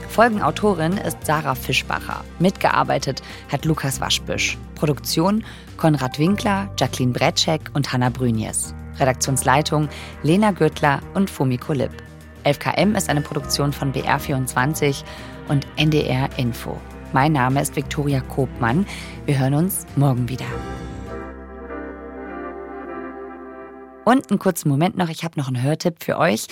Folgenautorin 0.09 0.97
ist 0.97 1.19
Sarah 1.27 1.55
Fischbacher. 1.55 2.25
Mitgearbeitet 2.39 3.23
hat 3.53 3.65
Lukas 3.65 4.01
Waschbüsch. 4.01 4.57
Produktion 4.75 5.45
Konrad 5.79 6.19
Winkler, 6.19 6.69
Jacqueline 6.77 7.13
Bretschek 7.13 7.71
und 7.73 7.93
Hanna 7.93 8.11
Brünjes. 8.11 8.75
Redaktionsleitung 8.99 9.89
Lena 10.25 10.51
Gürtler 10.51 11.01
und 11.15 11.31
Fumiko 11.31 11.73
Lipp. 11.73 11.93
11KM 12.45 12.97
ist 12.97 13.09
eine 13.09 13.21
Produktion 13.21 13.73
von 13.73 13.93
BR24 13.93 15.05
und 15.49 15.67
NDR 15.77 16.29
Info. 16.37 16.79
Mein 17.13 17.33
Name 17.33 17.63
ist 17.63 17.77
Viktoria 17.77 18.21
Kobmann. 18.21 18.87
Wir 19.25 19.39
hören 19.39 19.55
uns 19.55 19.87
morgen 19.97 20.29
wieder. 20.29 20.47
Und 24.05 24.31
einen 24.31 24.39
kurzen 24.39 24.71
Moment 24.71 24.97
noch, 24.97 25.11
ich 25.11 25.23
habe 25.23 25.39
noch 25.39 25.49
einen 25.49 25.63
Hörtipp 25.63 26.03
für 26.03 26.19
euch. 26.19 26.47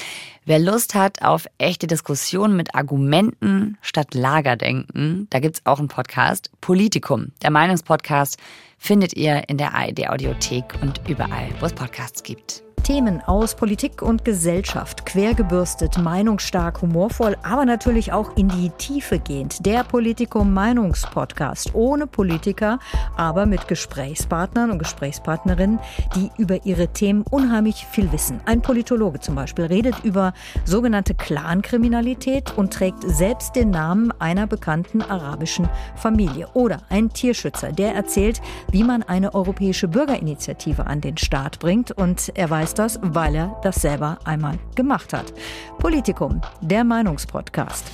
Wer 0.45 0.59
Lust 0.59 0.95
hat 0.95 1.23
auf 1.23 1.47
echte 1.59 1.87
Diskussionen 1.87 2.55
mit 2.55 2.75
Argumenten 2.75 3.79
statt 3.81 4.15
Lagerdenken, 4.15 5.27
da 5.31 5.41
gibt 5.41 5.57
es 5.57 5.67
auch 5.67 5.79
einen 5.79 5.89
Podcast, 5.89 6.51
Politikum, 6.61 7.33
der 7.43 7.51
Meinungspodcast, 7.51 8.37
findet 8.79 9.17
ihr 9.17 9.49
in 9.49 9.59
der 9.59 9.75
ARD 9.75 10.09
Audiothek 10.09 10.65
und 10.83 11.01
überall, 11.09 11.49
wo 11.61 11.67
es 11.67 11.73
Podcasts 11.73 12.23
gibt. 12.23 12.66
Themen 12.87 13.21
aus 13.21 13.57
Politik 13.57 14.01
und 14.01 14.25
Gesellschaft, 14.25 15.07
quergebürstet, 15.07 15.99
meinungsstark, 15.99 16.83
humorvoll, 16.83 17.37
aber 17.43 17.65
natürlich 17.65 18.13
auch 18.13 18.37
in 18.37 18.49
die 18.49 18.71
Tiefe 18.79 19.19
gehend. 19.19 19.67
Der 19.67 19.83
Politikum 19.83 20.55
Meinungspodcast 20.55 21.75
ohne 21.75 22.07
Politiker, 22.07 22.79
aber 23.17 23.45
mit 23.45 23.67
Gesprächspartnern 23.67 24.71
und 24.71 24.79
Gesprächspartnerinnen, 24.79 25.81
die 26.15 26.31
über 26.39 26.65
ihre 26.65 26.87
Themen 26.87 27.25
unheimlich 27.29 27.89
viel 27.91 28.13
wissen. 28.13 28.41
Ein 28.45 28.63
Politologe 28.63 29.19
zum 29.19 29.35
Beispiel 29.35 29.65
redet 29.65 30.05
über 30.05 30.33
sogenannte 30.65 31.17
Clankriminalität 31.17 32.57
und 32.57 32.73
trägt 32.73 33.03
selbst 33.03 33.57
den 33.57 33.71
Namen 33.71 34.13
einer 34.21 34.47
bekannten 34.47 35.03
arabischen 35.03 35.69
Familie. 35.97 36.47
Oder 36.55 36.83
ein 36.89 37.11
Tierschützer, 37.11 37.73
der 37.73 37.97
erzählt, 37.97 38.41
wie 38.71 38.85
man 38.85 39.03
eine 39.03 39.35
europäische 39.35 39.89
Bürgerinitiative 39.89 40.87
an 40.87 41.01
den 41.01 41.17
Start 41.17 41.59
bringt 41.59 41.91
und 41.91 42.31
er 42.37 42.49
weiß 42.49 42.76
das, 42.79 42.99
weil 43.03 43.35
er 43.35 43.57
das 43.63 43.77
selber 43.77 44.19
einmal 44.25 44.59
gemacht 44.75 45.13
hat. 45.13 45.33
Politikum, 45.79 46.41
der 46.61 46.85
Meinungspodcast. 46.85 47.85